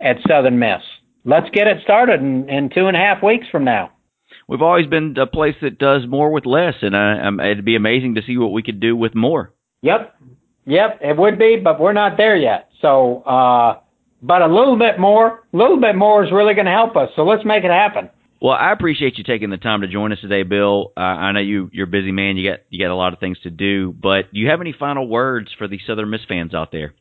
[0.00, 0.82] at Southern Miss.
[1.24, 3.90] Let's get it started in, in two and a half weeks from now.
[4.48, 8.14] We've always been a place that does more with less, and I, it'd be amazing
[8.16, 9.52] to see what we could do with more.
[9.82, 10.14] Yep,
[10.66, 12.68] yep, it would be, but we're not there yet.
[12.80, 13.80] So, uh,
[14.22, 17.10] but a little bit more, a little bit more is really going to help us.
[17.16, 18.10] So let's make it happen.
[18.40, 20.92] Well, I appreciate you taking the time to join us today, Bill.
[20.96, 22.36] Uh, I know you you're a busy man.
[22.38, 24.74] You got you got a lot of things to do, but do you have any
[24.78, 26.94] final words for the Southern Miss fans out there?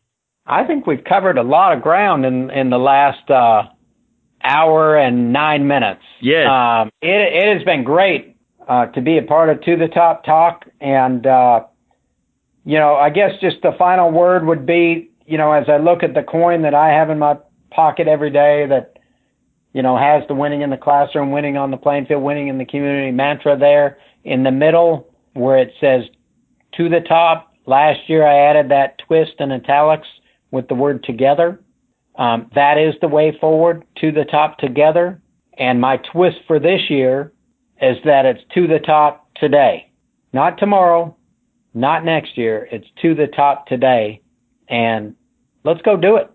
[0.45, 3.63] I think we've covered a lot of ground in in the last uh,
[4.43, 6.01] hour and nine minutes.
[6.21, 8.35] Yes, um, it it has been great
[8.67, 11.61] uh, to be a part of To the Top Talk, and uh,
[12.65, 16.03] you know, I guess just the final word would be, you know, as I look
[16.03, 17.37] at the coin that I have in my
[17.71, 18.98] pocket every day that
[19.73, 22.57] you know, has the winning in the classroom, winning on the playing field, winning in
[22.57, 26.03] the community mantra there in the middle where it says
[26.75, 27.53] to the top.
[27.65, 30.07] Last year I added that twist in italics
[30.51, 31.61] with the word together.
[32.15, 35.21] Um, that is the way forward to the top together.
[35.57, 37.31] And my twist for this year
[37.81, 39.91] is that it's to the top today,
[40.33, 41.15] not tomorrow,
[41.73, 42.67] not next year.
[42.71, 44.21] It's to the top today.
[44.67, 45.15] And
[45.63, 46.29] let's go do it.